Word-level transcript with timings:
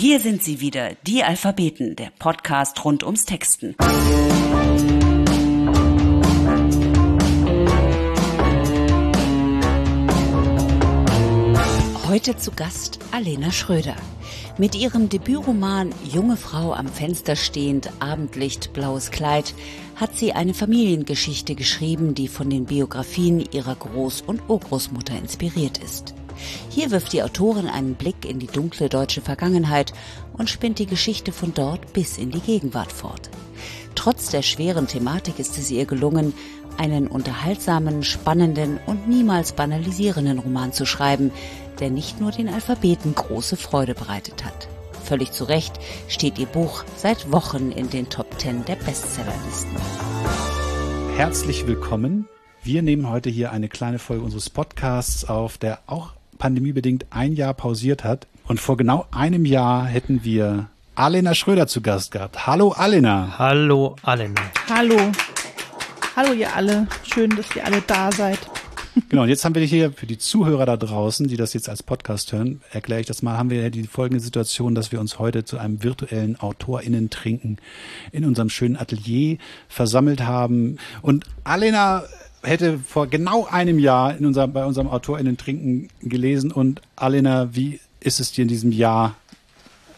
Hier 0.00 0.18
sind 0.18 0.42
sie 0.42 0.62
wieder, 0.62 0.94
die 1.06 1.22
Alphabeten, 1.22 1.94
der 1.94 2.10
Podcast 2.18 2.82
rund 2.86 3.04
ums 3.04 3.26
Texten. 3.26 3.76
Heute 12.08 12.34
zu 12.38 12.50
Gast 12.52 12.98
Alena 13.12 13.52
Schröder. 13.52 13.94
Mit 14.56 14.74
ihrem 14.74 15.10
Debütroman 15.10 15.92
Junge 16.10 16.38
Frau 16.38 16.72
am 16.72 16.88
Fenster 16.88 17.36
stehend, 17.36 17.90
Abendlicht, 18.00 18.72
blaues 18.72 19.10
Kleid 19.10 19.54
hat 19.96 20.16
sie 20.16 20.32
eine 20.32 20.54
Familiengeschichte 20.54 21.54
geschrieben, 21.54 22.14
die 22.14 22.28
von 22.28 22.48
den 22.48 22.64
Biografien 22.64 23.44
ihrer 23.52 23.74
Groß- 23.74 24.24
und 24.24 24.40
Urgroßmutter 24.48 25.18
inspiriert 25.18 25.76
ist. 25.76 26.14
Hier 26.68 26.90
wirft 26.90 27.12
die 27.12 27.22
Autorin 27.22 27.68
einen 27.68 27.94
Blick 27.94 28.24
in 28.24 28.38
die 28.38 28.46
dunkle 28.46 28.88
deutsche 28.88 29.20
Vergangenheit 29.20 29.92
und 30.32 30.50
spinnt 30.50 30.78
die 30.78 30.86
Geschichte 30.86 31.32
von 31.32 31.54
dort 31.54 31.92
bis 31.92 32.18
in 32.18 32.30
die 32.30 32.40
Gegenwart 32.40 32.92
fort. 32.92 33.30
Trotz 33.94 34.30
der 34.30 34.42
schweren 34.42 34.86
Thematik 34.86 35.38
ist 35.38 35.58
es 35.58 35.70
ihr 35.70 35.84
gelungen, 35.84 36.32
einen 36.78 37.08
unterhaltsamen, 37.08 38.02
spannenden 38.02 38.78
und 38.86 39.08
niemals 39.08 39.52
banalisierenden 39.52 40.38
Roman 40.38 40.72
zu 40.72 40.86
schreiben, 40.86 41.30
der 41.80 41.90
nicht 41.90 42.20
nur 42.20 42.30
den 42.30 42.48
Alphabeten 42.48 43.14
große 43.14 43.56
Freude 43.56 43.94
bereitet 43.94 44.44
hat. 44.44 44.68
Völlig 45.04 45.32
zu 45.32 45.44
Recht 45.44 45.74
steht 46.08 46.38
ihr 46.38 46.46
Buch 46.46 46.84
seit 46.96 47.32
Wochen 47.32 47.72
in 47.72 47.90
den 47.90 48.08
Top 48.08 48.38
Ten 48.38 48.64
der 48.64 48.76
Bestsellerlisten. 48.76 49.76
Herzlich 51.16 51.66
willkommen. 51.66 52.28
Wir 52.62 52.82
nehmen 52.82 53.08
heute 53.08 53.28
hier 53.28 53.52
eine 53.52 53.68
kleine 53.68 53.98
Folge 53.98 54.24
unseres 54.24 54.50
Podcasts 54.50 55.24
auf, 55.24 55.58
der 55.58 55.80
auch 55.86 56.12
pandemiebedingt 56.40 57.06
ein 57.10 57.34
Jahr 57.34 57.54
pausiert 57.54 58.02
hat. 58.02 58.26
Und 58.48 58.58
vor 58.58 58.76
genau 58.76 59.06
einem 59.12 59.44
Jahr 59.44 59.84
hätten 59.86 60.24
wir 60.24 60.66
Alena 60.96 61.36
Schröder 61.36 61.68
zu 61.68 61.82
Gast 61.82 62.10
gehabt. 62.10 62.48
Hallo 62.48 62.72
Alena. 62.72 63.38
Hallo 63.38 63.94
Alena. 64.02 64.40
Hallo. 64.68 64.98
Hallo 66.16 66.32
ihr 66.32 66.52
alle. 66.56 66.88
Schön, 67.04 67.30
dass 67.30 67.54
ihr 67.54 67.64
alle 67.64 67.80
da 67.86 68.10
seid. 68.10 68.40
Genau, 69.08 69.22
und 69.22 69.28
jetzt 69.28 69.44
haben 69.44 69.54
wir 69.54 69.62
hier 69.62 69.92
für 69.92 70.06
die 70.06 70.18
Zuhörer 70.18 70.66
da 70.66 70.76
draußen, 70.76 71.28
die 71.28 71.36
das 71.36 71.54
jetzt 71.54 71.68
als 71.68 71.82
Podcast 71.82 72.32
hören, 72.32 72.60
erkläre 72.72 73.00
ich 73.00 73.06
das 73.06 73.22
mal, 73.22 73.38
haben 73.38 73.50
wir 73.50 73.70
die 73.70 73.84
folgende 73.84 74.22
Situation, 74.22 74.74
dass 74.74 74.90
wir 74.90 74.98
uns 74.98 75.20
heute 75.20 75.44
zu 75.44 75.58
einem 75.58 75.82
virtuellen 75.84 76.38
AutorInnen-Trinken 76.40 77.58
in 78.10 78.24
unserem 78.24 78.50
schönen 78.50 78.76
Atelier 78.76 79.38
versammelt 79.68 80.22
haben. 80.22 80.78
Und 81.02 81.24
Alena 81.44 82.02
hätte 82.42 82.78
vor 82.78 83.06
genau 83.06 83.46
einem 83.46 83.78
Jahr 83.78 84.16
in 84.16 84.26
unserem, 84.26 84.52
bei 84.52 84.64
unserem 84.64 84.88
AutorInnen-Trinken 84.88 85.88
gelesen. 86.02 86.52
Und 86.52 86.80
Alena, 86.96 87.54
wie 87.54 87.80
ist 88.00 88.20
es 88.20 88.32
dir 88.32 88.42
in 88.42 88.48
diesem 88.48 88.72
Jahr 88.72 89.14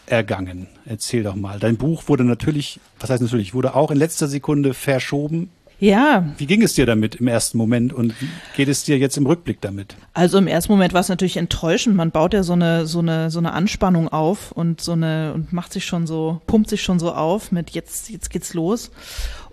ergangen? 0.05 0.67
Erzähl 0.85 1.23
doch 1.23 1.35
mal. 1.35 1.59
Dein 1.59 1.77
Buch 1.77 2.03
wurde 2.07 2.23
natürlich, 2.23 2.79
was 2.99 3.09
heißt 3.09 3.21
natürlich, 3.21 3.53
wurde 3.53 3.75
auch 3.75 3.91
in 3.91 3.97
letzter 3.97 4.27
Sekunde 4.27 4.73
verschoben 4.73 5.49
ja. 5.83 6.23
Wie 6.37 6.45
ging 6.45 6.61
es 6.61 6.75
dir 6.75 6.85
damit 6.85 7.15
im 7.15 7.27
ersten 7.27 7.57
Moment 7.57 7.91
und 7.91 8.13
wie 8.21 8.29
geht 8.55 8.69
es 8.69 8.85
dir 8.85 8.97
jetzt 8.97 9.17
im 9.17 9.25
Rückblick 9.25 9.59
damit? 9.59 9.97
Also 10.13 10.37
im 10.37 10.47
ersten 10.47 10.71
Moment 10.71 10.93
war 10.93 11.01
es 11.01 11.09
natürlich 11.09 11.35
enttäuschend. 11.35 11.97
Man 11.97 12.11
baut 12.11 12.33
ja 12.33 12.43
so 12.43 12.53
eine, 12.53 12.85
so 12.85 12.99
eine, 12.99 13.29
so 13.29 13.39
eine 13.39 13.51
Anspannung 13.51 14.07
auf 14.07 14.53
und 14.53 14.79
so 14.79 14.93
eine, 14.93 15.33
und 15.33 15.51
macht 15.51 15.73
sich 15.73 15.83
schon 15.83 16.07
so, 16.07 16.41
pumpt 16.47 16.69
sich 16.69 16.81
schon 16.81 16.99
so 16.99 17.11
auf 17.11 17.51
mit 17.51 17.71
jetzt, 17.71 18.09
jetzt 18.09 18.29
geht's 18.29 18.53
los. 18.53 18.91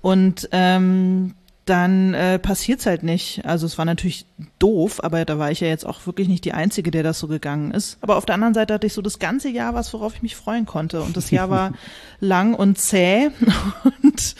Und 0.02 0.48
ähm, 0.52 1.34
dann 1.70 2.14
äh, 2.14 2.38
passiert's 2.40 2.84
halt 2.84 3.04
nicht. 3.04 3.44
Also 3.44 3.64
es 3.64 3.78
war 3.78 3.84
natürlich 3.84 4.26
doof, 4.58 5.02
aber 5.02 5.24
da 5.24 5.38
war 5.38 5.52
ich 5.52 5.60
ja 5.60 5.68
jetzt 5.68 5.86
auch 5.86 6.04
wirklich 6.04 6.26
nicht 6.28 6.44
die 6.44 6.52
Einzige, 6.52 6.90
der 6.90 7.04
das 7.04 7.20
so 7.20 7.28
gegangen 7.28 7.70
ist. 7.70 7.96
Aber 8.00 8.16
auf 8.16 8.26
der 8.26 8.34
anderen 8.34 8.54
Seite 8.54 8.74
hatte 8.74 8.88
ich 8.88 8.92
so 8.92 9.02
das 9.02 9.20
ganze 9.20 9.48
Jahr 9.48 9.72
was, 9.72 9.92
worauf 9.92 10.16
ich 10.16 10.22
mich 10.22 10.34
freuen 10.34 10.66
konnte. 10.66 11.00
Und 11.00 11.16
das 11.16 11.30
Jahr 11.30 11.48
war 11.48 11.72
lang 12.20 12.54
und 12.54 12.76
zäh. 12.76 13.30
Und 14.02 14.34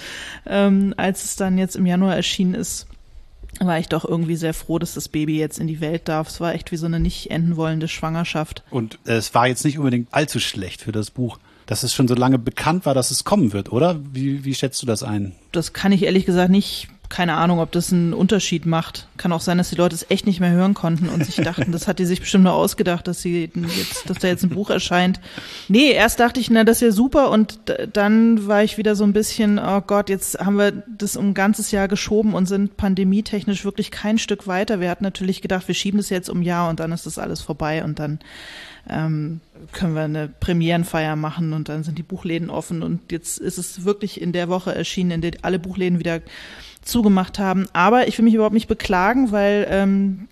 ähm, 0.47 0.95
als 0.97 1.25
es 1.25 1.37
dann 1.37 1.57
jetzt 1.57 1.77
im 1.77 1.87
Januar 1.87 2.17
erschienen 2.17 2.55
ist, 2.55 2.87
war 3.61 3.79
ich 3.79 3.89
doch 3.89 4.05
irgendwie 4.05 4.37
sehr 4.37 4.55
froh, 4.55 4.79
dass 4.79 4.95
das 4.95 5.09
Baby 5.09 5.39
jetzt 5.39 5.61
in 5.61 5.69
die 5.69 5.81
Welt 5.81 6.09
darf. 6.09 6.29
Es 6.29 6.41
war 6.41 6.55
echt 6.55 6.73
wie 6.73 6.77
so 6.77 6.87
eine 6.87 6.99
nicht 6.99 7.31
enden 7.31 7.57
wollende 7.57 7.87
Schwangerschaft. 7.87 8.65
Und 8.71 8.99
es 9.05 9.33
war 9.35 9.47
jetzt 9.47 9.65
nicht 9.65 9.79
unbedingt 9.79 10.09
allzu 10.13 10.41
schlecht 10.41 10.83
für 10.83 10.93
das 10.93 11.11
Buch 11.11 11.39
dass 11.67 11.85
es 11.85 11.95
schon 11.95 12.09
so 12.09 12.17
lange 12.17 12.37
bekannt 12.37 12.85
war, 12.85 12.95
dass 12.95 13.13
es 13.13 13.23
kommen 13.23 13.53
wird, 13.53 13.71
oder? 13.71 14.01
Wie, 14.13 14.45
wie 14.45 14.57
schätzt 14.57 14.83
du 14.83 14.87
das 14.87 15.05
ein? 15.05 15.37
Das 15.53 15.73
kann 15.73 15.93
ich 15.93 16.03
ehrlich 16.03 16.27
gesagt 16.27 16.51
nicht 16.51 16.89
keine 17.11 17.35
Ahnung, 17.35 17.59
ob 17.59 17.73
das 17.73 17.93
einen 17.93 18.15
Unterschied 18.15 18.67
macht. 18.67 19.09
Kann 19.17 19.33
auch 19.33 19.41
sein, 19.41 19.59
dass 19.59 19.69
die 19.69 19.77
Leute 19.77 19.97
es 19.97 20.07
echt 20.11 20.27
nicht 20.27 20.39
mehr 20.39 20.53
hören 20.53 20.75
konnten 20.75 21.09
und 21.09 21.27
sich 21.27 21.35
dachten, 21.45 21.73
das 21.73 21.89
hat 21.89 21.99
die 21.99 22.07
sich 22.07 22.21
bestimmt 22.21 22.45
nur 22.45 22.55
ausgedacht, 22.55 23.07
dass 23.09 23.21
sie 23.21 23.51
jetzt, 23.53 24.09
dass 24.09 24.19
da 24.19 24.29
jetzt 24.29 24.45
ein 24.45 24.51
Buch 24.51 24.71
erscheint. 24.71 25.21
Nee, 25.69 25.91
erst 25.91 26.21
dachte 26.21 26.39
ich, 26.39 26.51
na, 26.51 26.63
das 26.63 26.77
ist 26.77 26.83
ja 26.83 26.93
super 26.93 27.31
und 27.31 27.59
dann 27.93 28.47
war 28.47 28.63
ich 28.63 28.79
wieder 28.79 28.95
so 28.95 29.03
ein 29.03 29.13
bisschen, 29.13 29.59
oh 29.59 29.81
Gott, 29.81 30.09
jetzt 30.09 30.39
haben 30.39 30.57
wir 30.57 30.85
das 30.87 31.17
um 31.17 31.31
ein 31.31 31.35
ganzes 31.35 31.73
Jahr 31.73 31.89
geschoben 31.89 32.33
und 32.33 32.47
sind 32.47 32.77
pandemietechnisch 32.77 33.65
wirklich 33.65 33.91
kein 33.91 34.17
Stück 34.17 34.47
weiter. 34.47 34.79
Wir 34.79 34.89
hatten 34.89 35.05
natürlich 35.05 35.43
gedacht, 35.43 35.67
wir 35.67 35.75
schieben 35.75 35.99
das 35.99 36.11
jetzt 36.11 36.31
um 36.31 36.41
ein 36.41 36.45
Jahr 36.45 36.71
und 36.71 36.79
dann 36.79 36.93
ist 36.93 37.07
das 37.07 37.19
alles 37.19 37.41
vorbei 37.41 37.83
und 37.83 37.99
dann 37.99 38.21
ähm, 38.89 39.41
können 39.73 39.95
wir 39.95 40.03
eine 40.03 40.29
Premierenfeier 40.29 41.17
machen 41.17 41.53
und 41.53 41.69
dann 41.69 41.83
sind 41.83 41.99
die 41.99 42.05
Buchläden 42.05 42.51
offen 42.51 42.83
und 42.85 43.13
jetzt 43.13 43.39
ist 43.39 43.59
es 43.59 43.85
wirklich 43.85 44.21
in 44.21 44.33
der 44.33 44.49
Woche 44.49 44.75
erschienen, 44.75 45.11
in 45.11 45.21
der 45.21 45.33
alle 45.43 45.59
Buchläden 45.59 45.99
wieder 45.99 46.21
zugemacht 46.83 47.39
haben. 47.39 47.67
Aber 47.73 48.09
ich 48.09 48.19
will 48.19 48.25
mich 48.25 48.35
überhaupt 48.35 48.55
nicht 48.55 48.69
beklagen, 48.69 49.33
weil 49.33 49.67
ähm, 49.71 50.29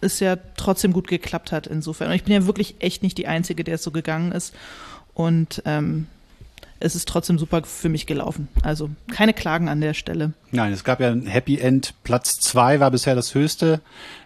es 0.00 0.20
ja 0.20 0.36
trotzdem 0.56 0.92
gut 0.92 1.08
geklappt 1.08 1.52
hat 1.52 1.66
insofern. 1.66 2.08
Und 2.08 2.14
ich 2.14 2.24
bin 2.24 2.34
ja 2.34 2.46
wirklich 2.46 2.76
echt 2.80 3.02
nicht 3.02 3.18
die 3.18 3.26
Einzige, 3.26 3.64
der 3.64 3.76
es 3.76 3.82
so 3.82 3.90
gegangen 3.90 4.32
ist. 4.32 4.54
Und 5.14 5.62
ähm, 5.64 6.06
es 6.80 6.94
ist 6.94 7.08
trotzdem 7.08 7.38
super 7.38 7.62
für 7.64 7.88
mich 7.88 8.06
gelaufen. 8.06 8.48
Also 8.62 8.90
keine 9.10 9.34
Klagen 9.34 9.68
an 9.68 9.80
der 9.80 9.94
Stelle. 9.94 10.32
Nein, 10.52 10.72
es 10.72 10.84
gab 10.84 11.00
ja 11.00 11.10
ein 11.10 11.26
Happy 11.26 11.58
End. 11.58 11.94
Platz 12.04 12.38
zwei 12.38 12.80
war 12.80 12.90
bisher 12.90 13.14
das 13.14 13.34
höchste. 13.34 13.80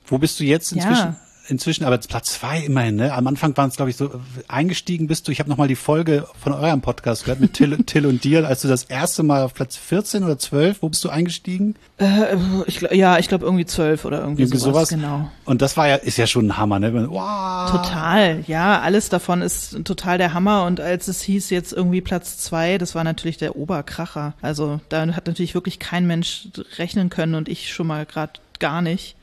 Wo 0.07 0.19
bist 0.19 0.39
du 0.41 0.45
jetzt 0.45 0.73
inzwischen? 0.73 1.13
Ja 1.13 1.17
inzwischen, 1.49 1.85
aber 1.85 1.99
Platz 1.99 2.35
zwei 2.35 2.61
immerhin, 2.61 2.97
ne? 2.97 3.13
Am 3.13 3.27
Anfang 3.27 3.57
waren 3.57 3.69
es, 3.69 3.77
glaube 3.77 3.91
ich, 3.91 3.97
so 3.97 4.11
eingestiegen 4.49 5.07
bist 5.07 5.27
du. 5.27 5.33
Ich 5.33 5.41
habe 5.41 5.51
nochmal 5.51 5.69
die 5.69 5.77
Folge 5.77 6.27
von 6.41 6.53
eurem 6.53 6.81
Podcast 6.81 7.25
gehört 7.25 7.41
mit 7.41 7.55
Till, 7.55 7.77
Till 7.87 8.07
und 8.07 8.25
dir, 8.25 8.47
als 8.47 8.63
du 8.63 8.69
das 8.69 8.85
erste 8.85 9.23
Mal 9.23 9.43
auf 9.43 9.55
Platz 9.55 9.77
14 9.77 10.25
oder 10.25 10.39
12, 10.39 10.83
wo 10.83 10.89
bist 10.89 11.05
du 11.05 11.09
eingestiegen? 11.09 11.77
Äh, 11.99 12.37
ich, 12.67 12.81
ja, 12.81 13.19
ich 13.19 13.29
glaube 13.29 13.45
irgendwie 13.45 13.67
12 13.67 14.05
oder 14.05 14.21
irgendwie, 14.21 14.43
irgendwie 14.43 14.59
sowas, 14.59 14.89
sowas. 14.89 15.01
Genau. 15.01 15.31
Und 15.45 15.63
das 15.63 15.77
war 15.77 15.89
ja, 15.89 15.97
ist 15.97 16.19
ja 16.19 16.27
schon 16.27 16.47
ein 16.47 16.57
Hammer, 16.57 16.79
ne? 16.79 16.93
Wow. 17.11 17.71
Total, 17.71 18.45
ja, 18.47 18.81
alles 18.81 19.09
davon 19.09 19.43
ist 19.43 19.85
total 19.85 20.19
der 20.19 20.35
Hammer. 20.35 20.65
Und 20.65 20.81
als 20.81 21.09
es 21.09 21.23
hieß 21.23 21.51
jetzt 21.51 21.73
irgendwie 21.73 22.01
Platz 22.01 22.39
zwei, 22.39 22.79
das 22.79 22.95
war 22.95 23.05
natürlich 23.05 23.39
der 23.39 23.57
Oberkracher. 23.57 24.35
Also 24.43 24.81
da 24.89 25.07
hat 25.09 25.27
natürlich 25.27 25.55
wirklich 25.55 25.79
kein 25.79 26.07
Mensch 26.07 26.49
rechnen 26.79 27.11
können 27.11 27.35
und 27.35 27.49
ich 27.49 27.73
schon 27.73 27.87
mal 27.87 28.07
gerade 28.07 28.33
gar 28.59 28.83
nicht. 28.83 29.17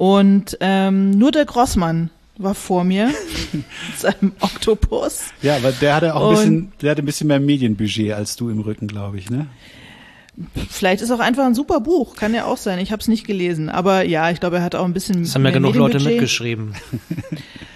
Und 0.00 0.56
ähm, 0.60 1.10
nur 1.10 1.30
der 1.30 1.44
Grossmann 1.44 2.08
war 2.38 2.54
vor 2.54 2.84
mir 2.84 3.08
mit 3.52 3.64
seinem 3.98 4.32
Oktopus. 4.40 5.24
Ja, 5.42 5.56
aber 5.56 5.72
der 5.72 5.94
hatte 5.94 6.14
auch 6.14 6.30
ein 6.30 6.36
bisschen, 6.36 6.72
der 6.80 6.90
hatte 6.92 7.02
ein 7.02 7.04
bisschen 7.04 7.26
mehr 7.26 7.38
Medienbudget 7.38 8.14
als 8.14 8.34
du 8.34 8.48
im 8.48 8.60
Rücken, 8.60 8.86
glaube 8.86 9.18
ich, 9.18 9.28
ne? 9.28 9.46
Vielleicht 10.70 11.02
ist 11.02 11.10
auch 11.10 11.18
einfach 11.18 11.44
ein 11.44 11.54
super 11.54 11.80
Buch, 11.80 12.16
kann 12.16 12.32
ja 12.32 12.46
auch 12.46 12.56
sein. 12.56 12.78
Ich 12.78 12.92
habe 12.92 13.00
es 13.00 13.08
nicht 13.08 13.26
gelesen, 13.26 13.68
aber 13.68 14.02
ja, 14.02 14.30
ich 14.30 14.40
glaube, 14.40 14.56
er 14.56 14.62
hat 14.62 14.74
auch 14.74 14.86
ein 14.86 14.94
bisschen. 14.94 15.20
Es 15.20 15.34
haben 15.34 15.44
ja 15.44 15.50
genug 15.50 15.74
Leute 15.74 16.00
mitgeschrieben. 16.00 16.72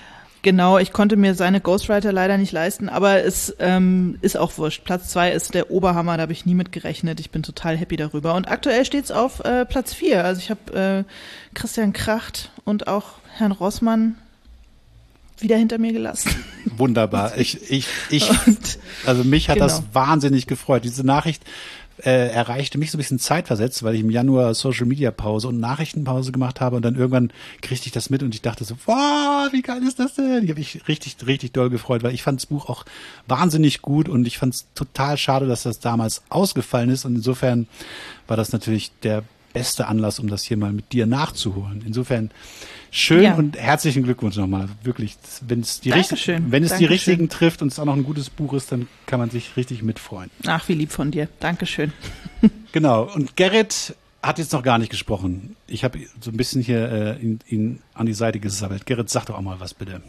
Genau, 0.44 0.76
ich 0.76 0.92
konnte 0.92 1.16
mir 1.16 1.34
seine 1.34 1.62
Ghostwriter 1.62 2.12
leider 2.12 2.36
nicht 2.36 2.52
leisten, 2.52 2.90
aber 2.90 3.24
es 3.24 3.56
ähm, 3.60 4.18
ist 4.20 4.36
auch 4.36 4.58
wurscht. 4.58 4.84
Platz 4.84 5.08
zwei 5.08 5.32
ist 5.32 5.54
der 5.54 5.70
Oberhammer, 5.70 6.18
da 6.18 6.24
habe 6.24 6.34
ich 6.34 6.44
nie 6.44 6.52
mit 6.52 6.70
gerechnet. 6.70 7.18
Ich 7.18 7.30
bin 7.30 7.42
total 7.42 7.78
happy 7.78 7.96
darüber. 7.96 8.34
Und 8.34 8.46
aktuell 8.46 8.84
steht's 8.84 9.10
auf 9.10 9.40
äh, 9.40 9.64
Platz 9.64 9.94
vier. 9.94 10.22
Also 10.22 10.42
ich 10.42 10.50
habe 10.50 11.06
äh, 11.08 11.54
Christian 11.54 11.94
Kracht 11.94 12.50
und 12.64 12.88
auch 12.88 13.04
Herrn 13.38 13.52
Rossmann 13.52 14.16
wieder 15.38 15.56
hinter 15.56 15.78
mir 15.78 15.94
gelassen. 15.94 16.30
Wunderbar. 16.76 17.38
Ich, 17.38 17.70
ich, 17.70 17.88
ich, 18.10 18.30
also 19.06 19.24
mich 19.24 19.48
hat 19.48 19.54
genau. 19.54 19.68
das 19.68 19.82
wahnsinnig 19.94 20.46
gefreut. 20.46 20.84
Diese 20.84 21.04
Nachricht 21.04 21.42
äh, 21.98 22.28
erreichte 22.28 22.78
mich 22.78 22.90
so 22.90 22.96
ein 22.96 22.98
bisschen 22.98 23.18
zeitversetzt, 23.18 23.82
weil 23.82 23.94
ich 23.94 24.00
im 24.00 24.10
Januar 24.10 24.54
Social 24.54 24.86
Media 24.86 25.10
Pause 25.10 25.48
und 25.48 25.60
Nachrichtenpause 25.60 26.32
gemacht 26.32 26.60
habe 26.60 26.76
und 26.76 26.82
dann 26.82 26.96
irgendwann 26.96 27.32
kriegte 27.62 27.86
ich 27.86 27.92
das 27.92 28.10
mit 28.10 28.22
und 28.22 28.34
ich 28.34 28.42
dachte 28.42 28.64
so, 28.64 28.74
wow, 28.86 29.48
wie 29.52 29.62
geil 29.62 29.82
ist 29.82 29.98
das 29.98 30.14
denn? 30.14 30.44
Ich 30.44 30.50
habe 30.50 30.58
mich 30.58 30.88
richtig, 30.88 31.16
richtig 31.26 31.52
doll 31.52 31.70
gefreut, 31.70 32.02
weil 32.02 32.14
ich 32.14 32.22
fand 32.22 32.40
das 32.40 32.46
Buch 32.46 32.68
auch 32.68 32.84
wahnsinnig 33.28 33.82
gut 33.82 34.08
und 34.08 34.26
ich 34.26 34.38
fand 34.38 34.54
es 34.54 34.66
total 34.74 35.16
schade, 35.18 35.46
dass 35.46 35.62
das 35.62 35.80
damals 35.80 36.22
ausgefallen 36.28 36.90
ist 36.90 37.04
und 37.04 37.14
insofern 37.14 37.68
war 38.26 38.36
das 38.36 38.52
natürlich 38.52 38.90
der 39.02 39.22
beste 39.54 39.86
Anlass, 39.86 40.18
um 40.18 40.28
das 40.28 40.42
hier 40.42 40.58
mal 40.58 40.72
mit 40.72 40.92
dir 40.92 41.06
nachzuholen. 41.06 41.82
Insofern 41.86 42.30
schön 42.90 43.22
ja. 43.22 43.34
und 43.34 43.56
herzlichen 43.56 44.02
Glückwunsch 44.02 44.36
nochmal. 44.36 44.68
Wirklich, 44.82 45.16
wenn 45.40 45.60
es 45.60 45.80
die, 45.80 45.92
richtig, 45.92 46.28
wenn 46.28 46.36
es 46.36 46.50
Dankeschön. 46.50 46.78
die 46.78 46.84
richtigen 46.84 47.28
trifft 47.30 47.62
und 47.62 47.72
es 47.72 47.78
auch 47.78 47.86
noch 47.86 47.96
ein 47.96 48.04
gutes 48.04 48.28
Buch 48.28 48.52
ist, 48.52 48.70
dann 48.70 48.88
kann 49.06 49.18
man 49.18 49.30
sich 49.30 49.56
richtig 49.56 49.82
mitfreuen. 49.82 50.30
Ach, 50.46 50.68
wie 50.68 50.74
lieb 50.74 50.92
von 50.92 51.10
dir. 51.10 51.28
Dankeschön. 51.40 51.94
genau. 52.72 53.04
Und 53.14 53.36
Gerrit 53.36 53.94
hat 54.22 54.38
jetzt 54.38 54.52
noch 54.52 54.62
gar 54.62 54.78
nicht 54.78 54.90
gesprochen. 54.90 55.56
Ich 55.66 55.84
habe 55.84 56.00
so 56.20 56.30
ein 56.30 56.36
bisschen 56.36 56.62
hier 56.62 56.90
äh, 56.90 57.18
ihn, 57.22 57.38
ihn 57.48 57.82
an 57.94 58.06
die 58.06 58.14
Seite 58.14 58.40
gesammelt. 58.40 58.86
Gerrit, 58.86 59.08
sag 59.08 59.26
doch 59.26 59.36
auch 59.36 59.42
mal 59.42 59.60
was 59.60 59.72
bitte. 59.72 60.02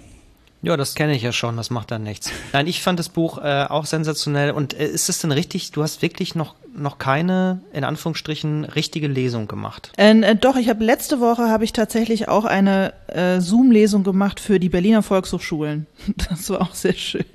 Ja, 0.61 0.77
das 0.77 0.95
kenne 0.95 1.15
ich 1.15 1.21
ja 1.21 1.31
schon, 1.31 1.57
das 1.57 1.69
macht 1.69 1.91
dann 1.91 2.03
nichts. 2.03 2.31
Nein, 2.51 2.65
ich 2.65 2.81
fand 2.81 2.97
das 2.97 3.09
Buch 3.09 3.37
äh, 3.37 3.65
auch 3.69 3.85
sensationell. 3.85 4.51
Und 4.51 4.73
äh, 4.73 4.87
ist 4.87 5.09
es 5.09 5.19
denn 5.19 5.31
richtig, 5.31 5.71
du 5.71 5.83
hast 5.83 6.01
wirklich 6.01 6.33
noch, 6.33 6.55
noch 6.75 6.97
keine, 6.97 7.61
in 7.71 7.83
Anführungsstrichen, 7.83 8.65
richtige 8.65 9.07
Lesung 9.07 9.47
gemacht? 9.47 9.91
Ähm, 9.97 10.23
äh, 10.23 10.35
doch, 10.35 10.55
ich 10.55 10.69
habe 10.69 10.83
letzte 10.83 11.19
Woche 11.19 11.49
habe 11.49 11.63
ich 11.63 11.73
tatsächlich 11.73 12.27
auch 12.29 12.45
eine 12.45 12.93
äh, 13.07 13.39
Zoom-Lesung 13.41 14.03
gemacht 14.03 14.39
für 14.39 14.59
die 14.59 14.69
Berliner 14.69 15.03
Volkshochschulen. 15.03 15.87
Das 16.29 16.49
war 16.49 16.61
auch 16.61 16.73
sehr 16.73 16.93
schön. 16.93 17.25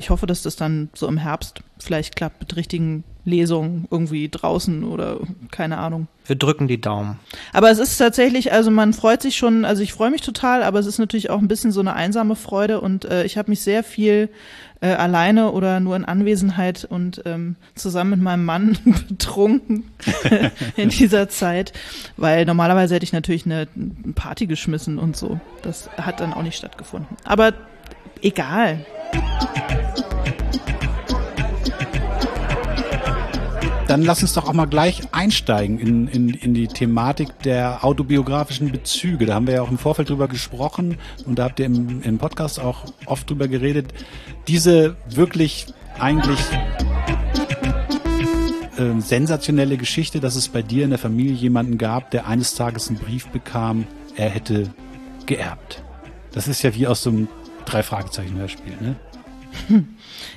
Ich 0.00 0.10
hoffe, 0.10 0.26
dass 0.26 0.42
das 0.42 0.56
dann 0.56 0.88
so 0.94 1.06
im 1.08 1.18
Herbst 1.18 1.60
vielleicht 1.78 2.16
klappt 2.16 2.40
mit 2.40 2.56
richtigen 2.56 3.04
Lesungen 3.26 3.86
irgendwie 3.90 4.28
draußen 4.28 4.84
oder 4.84 5.18
keine 5.50 5.78
Ahnung. 5.78 6.06
Wir 6.24 6.36
drücken 6.36 6.68
die 6.68 6.80
Daumen. 6.80 7.18
Aber 7.52 7.70
es 7.70 7.78
ist 7.78 7.98
tatsächlich, 7.98 8.52
also 8.52 8.70
man 8.70 8.92
freut 8.92 9.20
sich 9.20 9.36
schon, 9.36 9.64
also 9.64 9.82
ich 9.82 9.92
freue 9.92 10.10
mich 10.10 10.22
total, 10.22 10.62
aber 10.62 10.78
es 10.78 10.86
ist 10.86 10.98
natürlich 10.98 11.28
auch 11.28 11.40
ein 11.40 11.48
bisschen 11.48 11.72
so 11.72 11.80
eine 11.80 11.94
einsame 11.94 12.36
Freude 12.36 12.80
und 12.80 13.04
äh, 13.04 13.24
ich 13.24 13.36
habe 13.36 13.50
mich 13.50 13.60
sehr 13.60 13.82
viel 13.82 14.30
äh, 14.80 14.88
alleine 14.88 15.50
oder 15.52 15.80
nur 15.80 15.96
in 15.96 16.04
Anwesenheit 16.04 16.84
und 16.84 17.22
ähm, 17.26 17.56
zusammen 17.74 18.10
mit 18.10 18.20
meinem 18.22 18.44
Mann 18.44 18.78
betrunken 19.08 19.90
in 20.76 20.88
dieser 20.88 21.28
Zeit, 21.28 21.72
weil 22.16 22.44
normalerweise 22.44 22.94
hätte 22.94 23.04
ich 23.04 23.12
natürlich 23.12 23.44
eine 23.44 23.66
Party 24.14 24.46
geschmissen 24.46 24.98
und 24.98 25.16
so. 25.16 25.40
Das 25.62 25.90
hat 25.96 26.20
dann 26.20 26.32
auch 26.32 26.42
nicht 26.42 26.56
stattgefunden. 26.56 27.16
Aber 27.24 27.54
egal. 28.22 28.86
Dann 33.86 34.02
lass 34.02 34.22
uns 34.22 34.32
doch 34.32 34.48
auch 34.48 34.52
mal 34.52 34.66
gleich 34.66 35.02
einsteigen 35.12 35.78
in, 35.78 36.08
in, 36.08 36.30
in 36.30 36.54
die 36.54 36.66
Thematik 36.66 37.38
der 37.44 37.84
autobiografischen 37.84 38.72
Bezüge. 38.72 39.26
Da 39.26 39.34
haben 39.34 39.46
wir 39.46 39.54
ja 39.54 39.62
auch 39.62 39.70
im 39.70 39.78
Vorfeld 39.78 40.10
drüber 40.10 40.26
gesprochen 40.26 40.98
und 41.24 41.38
da 41.38 41.44
habt 41.44 41.60
ihr 41.60 41.66
im, 41.66 42.02
im 42.02 42.18
Podcast 42.18 42.58
auch 42.58 42.84
oft 43.06 43.30
drüber 43.30 43.46
geredet. 43.46 43.94
Diese 44.48 44.96
wirklich 45.08 45.66
eigentlich 46.00 46.40
äh, 48.76 49.00
sensationelle 49.00 49.76
Geschichte, 49.76 50.18
dass 50.18 50.34
es 50.34 50.48
bei 50.48 50.62
dir 50.62 50.84
in 50.84 50.90
der 50.90 50.98
Familie 50.98 51.32
jemanden 51.32 51.78
gab, 51.78 52.10
der 52.10 52.26
eines 52.26 52.54
Tages 52.54 52.88
einen 52.88 52.98
Brief 52.98 53.28
bekam, 53.28 53.86
er 54.16 54.30
hätte 54.30 54.70
geerbt. 55.26 55.82
Das 56.32 56.48
ist 56.48 56.62
ja 56.62 56.74
wie 56.74 56.86
aus 56.86 57.02
so 57.02 57.10
einem 57.10 57.28
Drei-Fragezeichen-Hörspiel, 57.66 58.74
ne? 58.80 58.96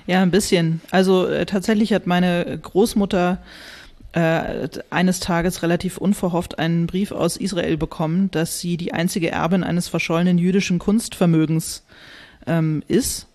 Ja, 0.08 0.24
ein 0.24 0.32
bisschen. 0.32 0.82
Also 0.90 1.28
äh, 1.28 1.46
tatsächlich 1.46 1.94
hat 1.94 2.08
meine 2.08 2.58
Großmutter 2.60 3.38
äh, 4.14 4.68
eines 4.90 5.20
Tages 5.20 5.62
relativ 5.62 5.98
unverhofft 5.98 6.58
einen 6.58 6.88
Brief 6.88 7.12
aus 7.12 7.38
Israel 7.38 7.78
bekommen, 7.78 8.32
dass 8.32 8.60
sie 8.60 8.76
die 8.76 8.92
einzige 8.92 9.30
Erbin 9.30 9.64
eines 9.64 9.88
verschollenen 9.88 10.40
jüdischen 10.40 10.80
Kunstvermögens 10.80 11.84
ähm, 12.48 12.82
ist 12.88 13.29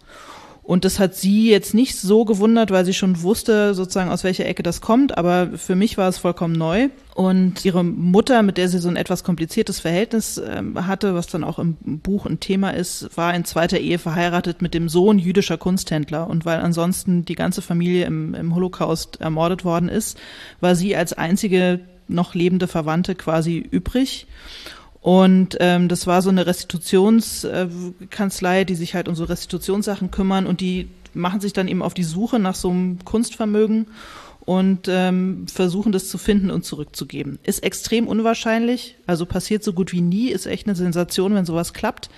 und 0.64 0.86
das 0.86 0.98
hat 0.98 1.14
sie 1.14 1.50
jetzt 1.50 1.74
nicht 1.74 1.94
so 1.94 2.24
gewundert, 2.24 2.70
weil 2.70 2.86
sie 2.86 2.94
schon 2.94 3.20
wusste, 3.20 3.74
sozusagen, 3.74 4.10
aus 4.10 4.24
welcher 4.24 4.46
Ecke 4.46 4.62
das 4.62 4.80
kommt. 4.80 5.18
Aber 5.18 5.58
für 5.58 5.74
mich 5.74 5.98
war 5.98 6.08
es 6.08 6.16
vollkommen 6.16 6.54
neu. 6.54 6.88
Und 7.14 7.62
ihre 7.66 7.84
Mutter, 7.84 8.42
mit 8.42 8.56
der 8.56 8.70
sie 8.70 8.78
so 8.78 8.88
ein 8.88 8.96
etwas 8.96 9.24
kompliziertes 9.24 9.80
Verhältnis 9.80 10.38
ähm, 10.38 10.86
hatte, 10.86 11.14
was 11.14 11.26
dann 11.26 11.44
auch 11.44 11.58
im 11.58 11.74
Buch 11.74 12.24
ein 12.24 12.40
Thema 12.40 12.70
ist, 12.70 13.14
war 13.14 13.34
in 13.34 13.44
zweiter 13.44 13.78
Ehe 13.78 13.98
verheiratet 13.98 14.62
mit 14.62 14.72
dem 14.72 14.88
Sohn 14.88 15.18
jüdischer 15.18 15.58
Kunsthändler. 15.58 16.28
Und 16.30 16.46
weil 16.46 16.60
ansonsten 16.60 17.26
die 17.26 17.34
ganze 17.34 17.60
Familie 17.60 18.06
im, 18.06 18.34
im 18.34 18.54
Holocaust 18.54 19.20
ermordet 19.20 19.66
worden 19.66 19.90
ist, 19.90 20.18
war 20.60 20.74
sie 20.74 20.96
als 20.96 21.12
einzige 21.12 21.80
noch 22.08 22.34
lebende 22.34 22.68
Verwandte 22.68 23.14
quasi 23.14 23.58
übrig. 23.58 24.26
Und 25.04 25.58
ähm, 25.60 25.88
das 25.88 26.06
war 26.06 26.22
so 26.22 26.30
eine 26.30 26.46
Restitutionskanzlei, 26.46 28.64
die 28.64 28.74
sich 28.74 28.94
halt 28.94 29.06
um 29.06 29.14
so 29.14 29.24
Restitutionssachen 29.24 30.10
kümmern 30.10 30.46
und 30.46 30.62
die 30.62 30.88
machen 31.12 31.42
sich 31.42 31.52
dann 31.52 31.68
eben 31.68 31.82
auf 31.82 31.92
die 31.92 32.04
Suche 32.04 32.38
nach 32.38 32.54
so 32.54 32.70
einem 32.70 33.04
Kunstvermögen 33.04 33.88
und 34.46 34.88
ähm, 34.88 35.44
versuchen 35.46 35.92
das 35.92 36.08
zu 36.08 36.16
finden 36.16 36.50
und 36.50 36.64
zurückzugeben. 36.64 37.38
Ist 37.42 37.62
extrem 37.62 38.08
unwahrscheinlich, 38.08 38.96
also 39.06 39.26
passiert 39.26 39.62
so 39.62 39.74
gut 39.74 39.92
wie 39.92 40.00
nie, 40.00 40.30
ist 40.30 40.46
echt 40.46 40.66
eine 40.66 40.74
Sensation, 40.74 41.34
wenn 41.34 41.44
sowas 41.44 41.74
klappt. 41.74 42.08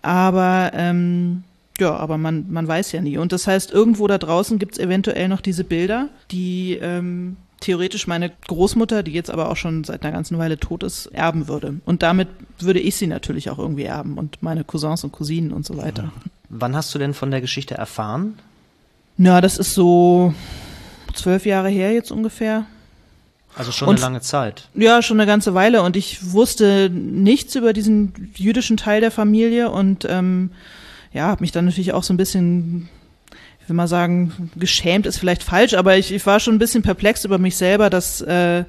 Aber 0.00 0.70
ähm, 0.72 1.44
ja, 1.78 1.94
aber 1.94 2.16
man, 2.16 2.50
man 2.50 2.66
weiß 2.66 2.92
ja 2.92 3.02
nie. 3.02 3.18
Und 3.18 3.32
das 3.32 3.46
heißt, 3.46 3.70
irgendwo 3.70 4.06
da 4.06 4.16
draußen 4.16 4.58
gibt's 4.58 4.78
eventuell 4.78 5.28
noch 5.28 5.42
diese 5.42 5.64
Bilder, 5.64 6.08
die 6.30 6.78
ähm, 6.80 7.36
theoretisch 7.64 8.06
meine 8.06 8.30
Großmutter, 8.46 9.02
die 9.02 9.12
jetzt 9.12 9.30
aber 9.30 9.50
auch 9.50 9.56
schon 9.56 9.84
seit 9.84 10.04
einer 10.04 10.12
ganzen 10.12 10.38
Weile 10.38 10.58
tot 10.58 10.82
ist, 10.82 11.06
erben 11.06 11.48
würde. 11.48 11.76
Und 11.86 12.02
damit 12.02 12.28
würde 12.58 12.78
ich 12.78 12.96
sie 12.96 13.06
natürlich 13.06 13.48
auch 13.48 13.58
irgendwie 13.58 13.84
erben 13.84 14.18
und 14.18 14.42
meine 14.42 14.64
Cousins 14.64 15.02
und 15.02 15.12
Cousinen 15.12 15.50
und 15.50 15.64
so 15.64 15.78
weiter. 15.78 16.12
Wann 16.50 16.76
hast 16.76 16.94
du 16.94 16.98
denn 16.98 17.14
von 17.14 17.30
der 17.30 17.40
Geschichte 17.40 17.74
erfahren? 17.74 18.38
Na, 19.16 19.40
das 19.40 19.56
ist 19.56 19.72
so 19.72 20.34
zwölf 21.14 21.46
Jahre 21.46 21.70
her 21.70 21.92
jetzt 21.92 22.12
ungefähr. 22.12 22.66
Also 23.56 23.72
schon 23.72 23.88
und, 23.88 23.96
eine 23.96 24.02
lange 24.02 24.20
Zeit. 24.20 24.68
Ja, 24.74 25.00
schon 25.00 25.18
eine 25.18 25.26
ganze 25.26 25.54
Weile. 25.54 25.82
Und 25.82 25.96
ich 25.96 26.32
wusste 26.32 26.90
nichts 26.90 27.54
über 27.54 27.72
diesen 27.72 28.30
jüdischen 28.36 28.76
Teil 28.76 29.00
der 29.00 29.10
Familie 29.10 29.70
und 29.70 30.06
ähm, 30.06 30.50
ja, 31.14 31.28
habe 31.28 31.40
mich 31.40 31.52
dann 31.52 31.64
natürlich 31.64 31.94
auch 31.94 32.02
so 32.02 32.12
ein 32.12 32.18
bisschen 32.18 32.90
ich 33.64 33.70
will 33.70 33.76
mal 33.76 33.88
sagen, 33.88 34.50
geschämt 34.56 35.06
ist 35.06 35.16
vielleicht 35.16 35.42
falsch, 35.42 35.72
aber 35.72 35.96
ich, 35.96 36.12
ich 36.12 36.26
war 36.26 36.38
schon 36.38 36.54
ein 36.54 36.58
bisschen 36.58 36.82
perplex 36.82 37.24
über 37.24 37.38
mich 37.38 37.56
selber, 37.56 37.88
dass, 37.88 38.20
äh, 38.20 38.64